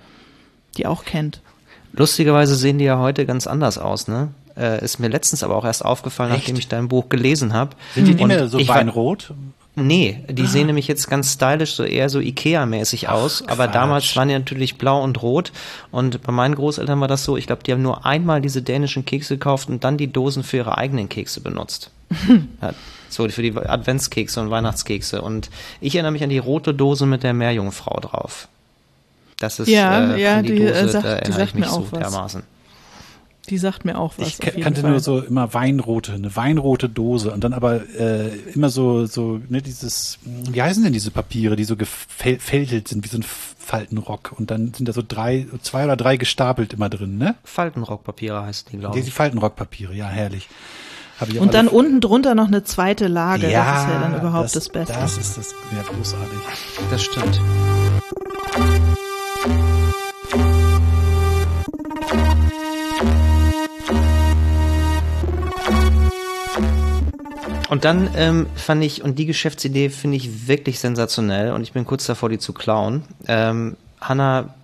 die 0.75 0.85
auch 0.85 1.05
kennt. 1.05 1.41
Lustigerweise 1.93 2.55
sehen 2.55 2.79
die 2.79 2.85
ja 2.85 2.99
heute 2.99 3.25
ganz 3.25 3.47
anders 3.47 3.77
aus, 3.77 4.07
ne? 4.07 4.29
Äh, 4.57 4.83
ist 4.83 4.99
mir 4.99 5.07
letztens 5.07 5.43
aber 5.43 5.55
auch 5.55 5.65
erst 5.65 5.85
aufgefallen, 5.85 6.31
Echt? 6.31 6.41
nachdem 6.41 6.57
ich 6.57 6.67
dein 6.67 6.87
Buch 6.87 7.09
gelesen 7.09 7.53
habe. 7.53 7.75
Sind 7.93 8.07
die 8.07 8.15
nicht 8.15 8.27
mehr 8.27 8.47
so 8.47 8.59
weinrot? 8.67 9.33
Nee, 9.79 10.23
die 10.27 10.47
sehen 10.47 10.65
nämlich 10.65 10.87
jetzt 10.87 11.07
ganz 11.07 11.33
stylisch, 11.33 11.75
so 11.75 11.83
eher 11.83 12.09
so 12.09 12.17
Ikea-mäßig 12.19 13.09
aus. 13.09 13.43
Aber 13.43 13.65
Quatsch. 13.65 13.75
damals 13.75 14.15
waren 14.15 14.27
die 14.27 14.33
natürlich 14.33 14.79
blau 14.79 15.03
und 15.03 15.21
rot. 15.21 15.51
Und 15.91 16.23
bei 16.23 16.31
meinen 16.31 16.55
Großeltern 16.55 16.99
war 16.99 17.07
das 17.07 17.23
so, 17.23 17.37
ich 17.37 17.45
glaube, 17.45 17.61
die 17.63 17.71
haben 17.73 17.83
nur 17.83 18.03
einmal 18.03 18.41
diese 18.41 18.63
dänischen 18.63 19.05
Kekse 19.05 19.35
gekauft 19.35 19.69
und 19.69 19.83
dann 19.83 19.97
die 19.97 20.11
Dosen 20.11 20.41
für 20.41 20.57
ihre 20.57 20.79
eigenen 20.79 21.09
Kekse 21.09 21.41
benutzt. 21.41 21.91
ja, 22.61 22.73
so 23.09 23.29
für 23.29 23.43
die 23.43 23.55
Adventskekse 23.55 24.41
und 24.41 24.49
Weihnachtskekse. 24.49 25.21
Und 25.21 25.51
ich 25.79 25.93
erinnere 25.93 26.11
mich 26.11 26.23
an 26.23 26.29
die 26.29 26.39
rote 26.39 26.73
Dose 26.73 27.05
mit 27.05 27.21
der 27.21 27.33
Meerjungfrau 27.35 27.99
drauf. 27.99 28.47
Das 29.39 29.59
ist 29.59 29.67
Ja, 29.67 30.15
äh, 30.15 30.19
ja, 30.21 30.41
die, 30.41 30.53
die, 30.55 30.59
Dose, 30.59 30.73
äh, 30.73 30.87
sagt- 30.87 31.05
da 31.05 31.15
die 31.17 31.21
erinnere 31.21 31.43
ich 31.43 31.53
mich 31.53 31.67
so 31.67 31.87
was. 31.91 31.99
dermaßen. 31.99 32.41
Die 33.49 33.57
sagt 33.57 33.85
mir 33.85 33.97
auch 33.97 34.13
was. 34.17 34.27
Ich 34.27 34.39
auf 34.39 34.45
jeden 34.45 34.61
kannte 34.61 34.81
Fall. 34.81 34.91
nur 34.91 34.99
so 34.99 35.19
immer 35.21 35.53
Weinrote, 35.53 36.13
eine 36.13 36.35
weinrote 36.35 36.89
Dose 36.89 37.31
und 37.31 37.43
dann 37.43 37.53
aber 37.53 37.81
äh, 37.97 38.29
immer 38.53 38.69
so 38.69 39.05
so 39.05 39.39
ne 39.47 39.61
dieses 39.61 40.19
wie 40.23 40.61
heißen 40.61 40.83
denn 40.83 40.93
diese 40.93 41.11
Papiere, 41.11 41.55
die 41.55 41.63
so 41.63 41.77
gefältelt 41.77 42.87
sind 42.89 43.03
wie 43.03 43.07
so 43.07 43.17
ein 43.17 43.23
Faltenrock 43.23 44.33
und 44.37 44.51
dann 44.51 44.73
sind 44.73 44.87
da 44.87 44.93
so 44.93 45.03
drei 45.05 45.47
zwei 45.61 45.85
oder 45.85 45.95
drei 45.95 46.17
gestapelt 46.17 46.73
immer 46.73 46.89
drin, 46.89 47.17
ne? 47.17 47.35
Faltenrockpapiere 47.43 48.43
heißen 48.43 48.69
die, 48.71 48.77
glaube 48.77 48.99
ich. 48.99 49.05
die 49.05 49.11
Faltenrockpapiere, 49.11 49.93
ja 49.93 50.07
herrlich. 50.07 50.49
Hab 51.19 51.29
ich 51.29 51.39
auch 51.39 51.41
Und 51.41 51.53
dann 51.53 51.67
unten 51.67 51.99
drunter 51.99 52.35
noch 52.35 52.47
eine 52.47 52.63
zweite 52.63 53.07
Lage. 53.07 53.49
ja, 53.49 53.65
das 53.73 53.83
ist 53.83 53.89
ja 53.89 53.99
dann 53.99 54.19
überhaupt 54.19 54.55
das, 54.55 54.69
Beste. 54.69 54.93
Das 54.93 55.17
ist 55.17 55.37
das 55.37 55.55
ja 55.75 55.81
großartig. 55.81 56.39
Das 56.91 57.03
stimmt. 57.03 57.41
Und 67.69 67.83
dann 67.85 68.09
ähm, 68.15 68.47
fand 68.55 68.83
ich, 68.83 69.03
und 69.03 69.19
die 69.19 69.25
Geschäftsidee 69.25 69.89
finde 69.89 70.17
ich 70.17 70.47
wirklich 70.47 70.79
sensationell 70.79 71.51
und 71.51 71.63
ich 71.63 71.73
bin 71.73 71.85
kurz 71.85 72.05
davor, 72.05 72.29
die 72.29 72.39
zu 72.39 72.53
klauen. 72.53 73.03
Ähm, 73.27 73.75
Hanna 73.99 74.55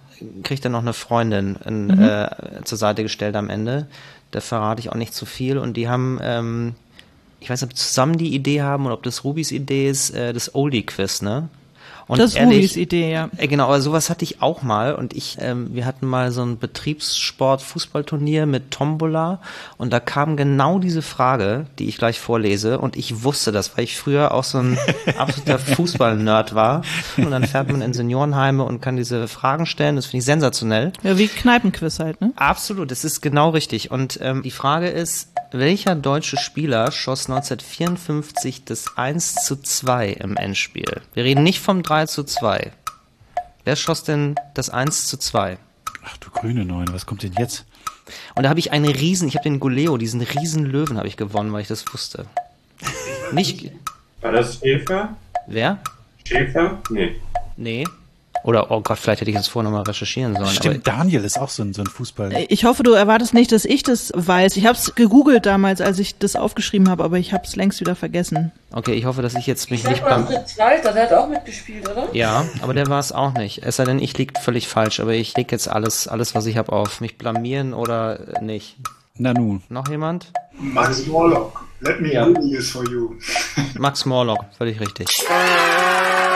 kriegt 0.43 0.63
dann 0.63 0.71
noch 0.71 0.81
eine 0.81 0.93
Freundin 0.93 1.57
in, 1.65 1.89
äh, 1.89 2.29
zur 2.63 2.77
Seite 2.77 3.03
gestellt 3.03 3.35
am 3.35 3.49
Ende. 3.49 3.87
Da 4.31 4.41
verrate 4.41 4.79
ich 4.79 4.89
auch 4.89 4.95
nicht 4.95 5.13
zu 5.13 5.25
viel. 5.25 5.57
Und 5.57 5.75
die 5.75 5.89
haben, 5.89 6.19
ähm, 6.21 6.75
ich 7.39 7.49
weiß 7.49 7.61
nicht, 7.61 7.71
ob 7.71 7.77
zusammen 7.77 8.17
die 8.17 8.33
Idee 8.33 8.61
haben 8.61 8.85
oder 8.85 8.95
ob 8.95 9.03
das 9.03 9.23
Rubis 9.23 9.51
Idee 9.51 9.89
ist, 9.89 10.11
äh, 10.11 10.33
das 10.33 10.55
Oldie-Quiz, 10.55 11.21
ne? 11.21 11.49
Und 12.07 12.19
das 12.19 12.31
ist 12.31 12.37
ehrlich, 12.37 12.57
Rubis 12.57 12.75
Idee, 12.77 13.11
ja. 13.11 13.29
äh, 13.37 13.47
Genau, 13.47 13.65
aber 13.65 13.81
sowas 13.81 14.09
hatte 14.09 14.23
ich 14.23 14.41
auch 14.41 14.61
mal 14.63 14.95
und 14.95 15.13
ich, 15.13 15.37
ähm, 15.39 15.69
wir 15.73 15.85
hatten 15.85 16.05
mal 16.05 16.31
so 16.31 16.43
ein 16.43 16.57
Betriebssport-Fußballturnier 16.57 18.45
mit 18.45 18.71
Tombola 18.71 19.39
und 19.77 19.93
da 19.93 19.99
kam 19.99 20.37
genau 20.37 20.79
diese 20.79 21.01
Frage, 21.01 21.65
die 21.79 21.87
ich 21.87 21.97
gleich 21.97 22.19
vorlese 22.19 22.79
und 22.79 22.95
ich 22.95 23.23
wusste 23.23 23.51
das, 23.51 23.77
weil 23.77 23.85
ich 23.85 23.97
früher 23.97 24.33
auch 24.33 24.43
so 24.43 24.59
ein 24.59 24.77
absoluter 25.17 25.59
Fußball-Nerd 25.59 26.55
war 26.55 26.83
und 27.17 27.31
dann 27.31 27.45
fährt 27.45 27.71
man 27.71 27.81
in 27.81 27.93
Seniorenheime 27.93 28.63
und 28.63 28.81
kann 28.81 28.97
diese 28.97 29.27
Fragen 29.27 29.65
stellen, 29.65 29.95
das 29.95 30.07
finde 30.07 30.17
ich 30.19 30.25
sensationell. 30.25 30.91
Ja, 31.03 31.17
wie 31.17 31.27
Kneipenquiz 31.27 31.99
halt, 31.99 32.19
ne? 32.21 32.33
Absolut, 32.35 32.91
das 32.91 33.05
ist 33.05 33.21
genau 33.21 33.49
richtig. 33.51 33.91
Und 33.91 34.19
ähm, 34.21 34.43
die 34.43 34.51
Frage 34.51 34.87
ist, 34.87 35.29
welcher 35.51 35.95
deutsche 35.95 36.37
Spieler 36.37 36.91
schoss 36.91 37.29
1954 37.29 38.65
das 38.65 38.97
1 38.97 39.35
zu 39.45 39.55
2 39.55 40.09
im 40.09 40.35
Endspiel? 40.35 41.01
Wir 41.13 41.23
reden 41.23 41.43
nicht 41.43 41.59
vom 41.59 41.83
3 41.83 41.92
zu 42.07 42.23
2. 42.23 42.71
Wer 43.63 43.75
schoss 43.75 44.03
denn 44.03 44.35
das 44.55 44.69
1 44.69 45.07
zu 45.07 45.17
2? 45.17 45.57
Ach 46.05 46.17
du 46.17 46.29
grüne 46.31 46.65
Neune, 46.65 46.91
was 46.93 47.05
kommt 47.05 47.23
denn 47.23 47.33
jetzt? 47.37 47.65
Und 48.35 48.43
da 48.43 48.49
habe 48.49 48.59
ich 48.59 48.71
einen 48.73 48.89
riesen, 48.91 49.27
ich 49.29 49.35
habe 49.35 49.43
den 49.43 49.59
Goleo, 49.61 49.97
diesen 49.97 50.21
riesen 50.21 50.65
Löwen 50.65 50.97
habe 50.97 51.07
ich 51.07 51.15
gewonnen, 51.15 51.53
weil 51.53 51.61
ich 51.61 51.69
das 51.69 51.85
wusste. 51.93 52.25
Nicht, 53.31 53.71
War 54.21 54.33
das 54.33 54.59
Schäfer? 54.59 55.15
wer? 55.47 55.79
Schäfer? 56.25 56.79
Nee. 56.89 57.15
Nee. 57.55 57.85
Oder, 58.43 58.71
oh 58.71 58.81
Gott, 58.81 58.97
vielleicht 58.99 59.21
hätte 59.21 59.31
ich 59.31 59.37
das 59.37 59.47
vorher 59.47 59.69
nochmal 59.71 59.85
recherchieren 59.85 60.35
sollen. 60.35 60.47
Stimmt, 60.47 60.85
Daniel 60.87 61.23
ist 61.23 61.39
auch 61.39 61.49
so 61.49 61.63
ein, 61.63 61.73
so 61.73 61.81
ein 61.81 61.87
Fußball. 61.87 62.45
Ich 62.49 62.65
hoffe, 62.65 62.83
du 62.83 62.91
erwartest 62.91 63.33
nicht, 63.33 63.51
dass 63.53 63.63
ich 63.63 63.83
das 63.83 64.11
weiß. 64.15 64.57
Ich 64.57 64.65
habe 64.65 64.77
es 64.77 64.95
gegoogelt 64.95 65.45
damals, 65.45 65.79
als 65.79 65.97
ich 65.99 66.17
das 66.17 66.35
aufgeschrieben 66.35 66.89
habe, 66.89 67.03
aber 67.03 67.17
ich 67.17 67.31
habe 67.31 67.45
es 67.45 67.55
längst 67.55 67.79
wieder 67.79 67.95
vergessen. 67.95 68.51
Okay, 68.73 68.93
ich 68.93 69.05
hoffe, 69.05 69.21
dass 69.21 69.33
ich 69.35 69.47
jetzt 69.47 69.71
mich 69.71 69.83
Sag 69.83 69.91
nicht 69.91 70.03
beim... 70.03 70.27
Fritz 70.27 70.57
Walter, 70.57 70.91
der 70.91 71.03
hat 71.03 71.13
auch 71.13 71.29
mitgespielt, 71.29 71.89
oder? 71.89 72.07
Ja, 72.13 72.45
aber 72.61 72.73
der 72.73 72.87
war 72.87 72.99
es 72.99 73.11
auch 73.13 73.33
nicht. 73.33 73.63
Es 73.63 73.77
sei 73.77 73.85
denn, 73.85 73.99
ich 73.99 74.17
lieg 74.17 74.37
völlig 74.39 74.67
falsch, 74.67 74.99
aber 74.99 75.13
ich 75.13 75.35
leg 75.37 75.51
jetzt 75.51 75.69
alles, 75.69 76.07
alles, 76.07 76.35
was 76.35 76.45
ich 76.45 76.57
habe, 76.57 76.73
auf. 76.73 76.99
Mich 76.99 77.17
blamieren 77.17 77.73
oder 77.73 78.19
nicht. 78.41 78.75
Na 79.15 79.33
nun. 79.33 79.63
Noch 79.69 79.87
jemand? 79.89 80.33
Max 80.59 81.05
Morlock. 81.05 81.63
Let 81.79 82.01
me 82.01 82.13
Ja. 82.13 82.25
Google 82.25 82.49
this 82.49 82.71
for 82.71 82.83
you. 82.89 83.15
Max 83.77 84.05
Morlock, 84.05 84.45
völlig 84.57 84.79
richtig. 84.79 85.07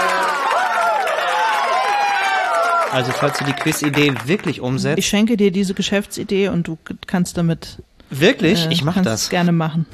Also, 2.92 3.12
falls 3.12 3.38
du 3.38 3.46
die 3.46 3.54
Quiz-Idee 3.54 4.14
wirklich 4.26 4.62
umsetzt. 4.62 4.98
Ich 5.00 5.08
schenke 5.08 5.38
dir 5.38 5.52
diese 5.52 5.74
Geschäftsidee 5.74 6.50
und 6.50 6.68
du 6.68 6.78
kannst 7.06 7.38
damit. 7.38 7.82
wirklich? 8.10 8.66
äh, 8.66 8.74
ich 8.74 8.84
mach 8.84 8.94
kannst 8.96 9.10
das. 9.10 9.30
gerne 9.30 9.52
machen. 9.52 9.86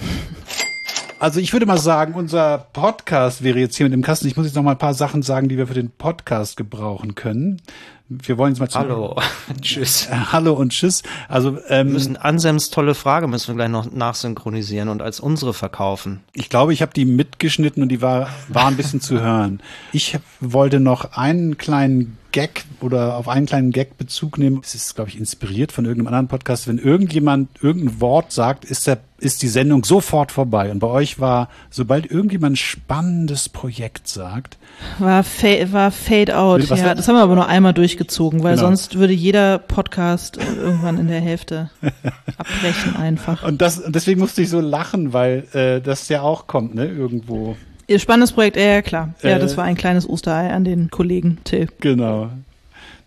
Also 1.20 1.40
ich 1.40 1.54
würde 1.54 1.66
mal 1.66 1.78
sagen, 1.78 2.14
unser 2.16 2.58
Podcast 2.74 3.44
wäre 3.44 3.58
jetzt 3.58 3.78
hier 3.78 3.86
mit 3.86 3.94
dem 3.94 4.02
Kasten. 4.02 4.28
Ich 4.28 4.36
muss 4.36 4.46
jetzt 4.46 4.56
noch 4.56 4.64
mal 4.64 4.72
ein 4.72 4.78
paar 4.78 4.94
Sachen 4.94 5.22
sagen, 5.24 5.48
die 5.48 5.58
wir 5.58 5.68
für 5.68 5.74
den 5.74 5.90
Podcast 5.90 6.58
gebrauchen 6.58 7.16
können. 7.16 7.62
Wir 8.10 8.38
wollen 8.38 8.52
jetzt 8.54 8.60
mal 8.60 8.68
zum 8.70 8.82
Hallo. 8.82 9.16
Tschüss. 9.62 10.08
Äh, 10.08 10.16
Hallo 10.34 10.54
und 10.54 10.74
Tschüss. 10.74 11.02
Also 11.30 11.58
ähm, 11.70 11.88
Wir 11.88 11.94
müssen 11.94 12.18
Ansems 12.18 12.70
tolle 12.70 12.94
Frage 12.94 13.28
müssen 13.28 13.48
wir 13.48 13.56
gleich 13.56 13.70
noch 13.70 13.90
nachsynchronisieren 13.92 14.90
und 14.90 15.02
als 15.02 15.20
unsere 15.22 15.54
verkaufen. 15.54 16.20
ich 16.34 16.50
glaube, 16.50 16.74
ich 16.74 16.82
habe 16.82 16.94
die 16.94 17.06
mitgeschnitten 17.06 17.82
und 17.82 17.90
die 17.90 18.02
war, 18.02 18.28
war 18.50 18.68
ein 18.68 18.76
bisschen 18.78 19.00
zu 19.02 19.22
hören. 19.22 19.62
Ich 19.94 20.20
wollte 20.42 20.80
noch 20.82 21.14
einen 21.14 21.58
kleinen 21.58 22.18
Gag 22.34 22.66
oder 22.82 23.16
auf 23.16 23.30
einen 23.30 23.46
kleinen 23.46 23.72
Gag 23.72 23.98
Bezug 23.98 24.38
nehmen. 24.38 24.60
Es 24.62 24.76
ist, 24.76 24.96
glaube 24.96 25.10
ich, 25.10 25.18
inspiriert 25.18 25.72
von 25.72 25.86
irgendeinem 25.86 26.08
anderen 26.08 26.28
Podcast. 26.28 26.68
Wenn 26.68 26.80
irgendjemand 26.80 27.50
irgendein 27.62 28.02
Wort 28.02 28.34
sagt, 28.34 28.66
ist 28.66 28.88
der 28.88 28.98
ist 29.20 29.42
die 29.42 29.48
Sendung 29.48 29.86
sofort 29.86 30.32
vorbei. 30.32 30.70
Und 30.70 30.80
bei 30.80 30.88
euch 30.88 31.20
war, 31.20 31.48
sobald 31.70 32.12
irgendjemand 32.12 32.54
ein 32.54 32.58
spannendes 32.58 33.48
Projekt 33.48 34.08
sagt. 34.08 34.58
War, 35.00 35.24
fa 35.24 35.72
war 35.72 35.92
Fade 35.92 36.38
Out, 36.38 36.64
ja. 36.70 36.94
Das 36.94 37.08
haben 37.08 37.16
wir 37.16 37.22
aber 37.22 37.36
nur 37.36 37.48
einmal 37.48 37.74
durchgezogen, 37.74 38.44
weil 38.44 38.56
genau. 38.56 38.68
sonst 38.68 38.98
würde 38.98 39.14
jeder 39.14 39.60
Podcast 39.60 40.38
irgendwann 40.38 40.98
in 40.98 41.08
der 41.08 41.22
Hälfte 41.22 41.70
abbrechen 42.38 42.98
einfach. 42.98 43.44
Und 43.44 43.62
das, 43.62 43.82
deswegen 43.88 44.20
musste 44.20 44.42
ich 44.42 44.50
so 44.50 44.60
lachen, 44.60 45.14
weil 45.14 45.48
äh, 45.54 45.80
das 45.80 46.10
ja 46.10 46.22
auch 46.22 46.48
kommt, 46.48 46.76
ne, 46.76 46.88
irgendwo. 46.88 47.56
Ihr 47.88 48.00
spannendes 48.00 48.32
Projekt, 48.32 48.58
ja, 48.58 48.64
ja 48.64 48.82
klar. 48.82 49.14
Ja, 49.22 49.32
äh, 49.32 49.40
das 49.40 49.58
war 49.58 49.66
ein 49.66 49.76
kleines 49.76 50.08
Osterei 50.08 50.52
an 50.52 50.64
den 50.64 50.90
Kollegen 50.90 51.40
Till. 51.44 51.68
Genau. 51.80 52.30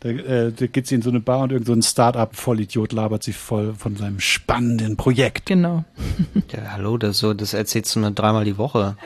Da, 0.01 0.11
äh, 0.11 0.53
da 0.53 0.67
geht 0.67 0.87
sie 0.87 0.97
in 0.97 1.03
so 1.03 1.09
eine 1.09 1.21
Bar 1.21 1.41
und 1.41 1.53
irgend 1.53 1.67
so 1.67 1.73
ein 1.73 1.83
Start-up-Vollidiot 1.83 2.93
labert 2.93 3.23
sie 3.23 3.33
voll 3.33 3.75
von 3.75 3.97
seinem 3.97 4.21
spannenden 4.21 4.97
Projekt. 4.97 5.47
Genau. 5.47 5.85
ja, 6.53 6.73
hallo, 6.73 6.99
das, 6.99 7.19
so, 7.19 7.33
das 7.33 7.55
erzählst 7.55 7.97
du 7.97 8.01
nur 8.01 8.11
dreimal 8.11 8.45
die 8.45 8.59
Woche. 8.59 8.97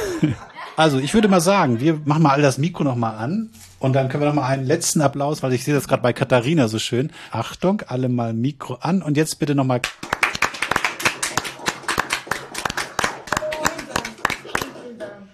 also, 0.76 0.98
ich 0.98 1.14
würde 1.14 1.28
mal 1.28 1.40
sagen, 1.40 1.80
wir 1.80 2.00
machen 2.04 2.22
mal 2.22 2.32
all 2.32 2.42
das 2.42 2.58
Mikro 2.58 2.84
nochmal 2.84 3.16
an 3.16 3.48
und 3.78 3.94
dann 3.94 4.10
können 4.10 4.22
wir 4.22 4.28
nochmal 4.28 4.52
einen 4.52 4.66
letzten 4.66 5.00
Applaus, 5.00 5.42
weil 5.42 5.54
ich 5.54 5.64
sehe 5.64 5.74
das 5.74 5.88
gerade 5.88 6.02
bei 6.02 6.12
Katharina 6.12 6.68
so 6.68 6.78
schön. 6.78 7.10
Achtung, 7.30 7.82
alle 7.86 8.10
mal 8.10 8.34
Mikro 8.34 8.74
an 8.74 9.00
und 9.00 9.16
jetzt 9.16 9.38
bitte 9.38 9.54
nochmal 9.54 9.80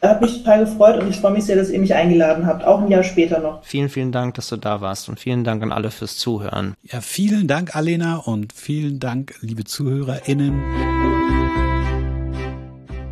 hat 0.03 0.21
mich 0.21 0.39
total 0.39 0.61
gefreut 0.61 1.03
und 1.03 1.09
ich 1.09 1.17
freue 1.17 1.33
mich 1.33 1.45
sehr, 1.45 1.57
dass 1.57 1.71
ihr 1.71 1.79
mich 1.79 1.95
eingeladen 1.95 2.47
habt, 2.47 2.65
auch 2.65 2.83
ein 2.83 2.89
Jahr 2.89 3.03
später 3.03 3.41
noch. 3.41 3.65
Vielen, 3.65 3.89
vielen 3.89 4.13
Dank, 4.13 4.35
dass 4.35 4.49
du 4.49 4.57
da 4.57 4.81
warst 4.81 5.09
und 5.09 5.19
vielen 5.19 5.45
Dank 5.45 5.63
an 5.63 5.73
alle 5.73 5.91
fürs 5.91 6.17
Zuhören. 6.17 6.75
Ja, 6.83 7.01
vielen 7.01 7.49
Dank, 7.49 7.75
Alena, 7.75 8.17
und 8.17 8.53
vielen 8.53 9.01
Dank, 9.01 9.35
liebe 9.41 9.65
ZuhörerInnen. 9.65 10.63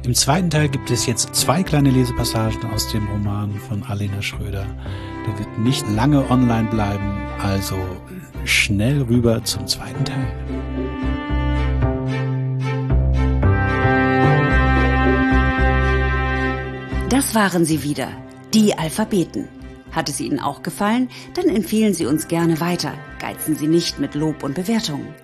Im 0.05 0.15
zweiten 0.15 0.51
Teil 0.51 0.69
gibt 0.69 0.91
es 0.91 1.07
jetzt 1.07 1.35
zwei 1.35 1.63
kleine 1.63 1.91
Lesepassagen 1.91 2.71
aus 2.71 2.93
dem 2.93 3.09
Roman 3.09 3.55
von 3.55 3.83
Alena 3.85 4.21
Schröder. 4.21 4.67
Der 5.27 5.39
wird 5.39 5.59
nicht 5.61 5.87
lange 5.97 6.31
online 6.31 6.69
bleiben, 6.69 7.17
also 7.43 7.79
schnell 8.45 9.01
rüber 9.03 9.43
zum 9.45 9.67
zweiten 9.67 10.05
Teil. 10.05 10.44
Das 17.15 17.33
waren 17.33 17.65
sie 17.65 17.85
wieder, 17.85 18.09
die 18.53 18.77
Alphabeten. 18.77 19.47
Hat 19.93 20.09
es 20.09 20.19
Ihnen 20.19 20.41
auch 20.41 20.65
gefallen? 20.65 21.09
Dann 21.35 21.49
empfehlen 21.49 21.95
Sie 21.95 22.07
uns 22.07 22.27
gerne 22.27 22.59
weiter. 22.59 22.93
Geizen 23.21 23.55
Sie 23.55 23.69
nicht 23.69 24.01
mit 24.01 24.17
Lob 24.17 24.43
und 24.43 24.57
Bewertungen. 24.57 25.15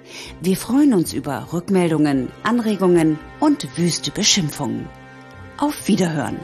Wir 0.40 0.57
freuen 0.57 0.94
uns 0.94 1.12
über 1.12 1.48
Rückmeldungen, 1.53 2.29
Anregungen 2.44 3.18
und 3.40 3.76
wüste 3.76 4.12
Beschimpfungen. 4.12 4.88
Auf 5.57 5.88
Wiederhören! 5.88 6.37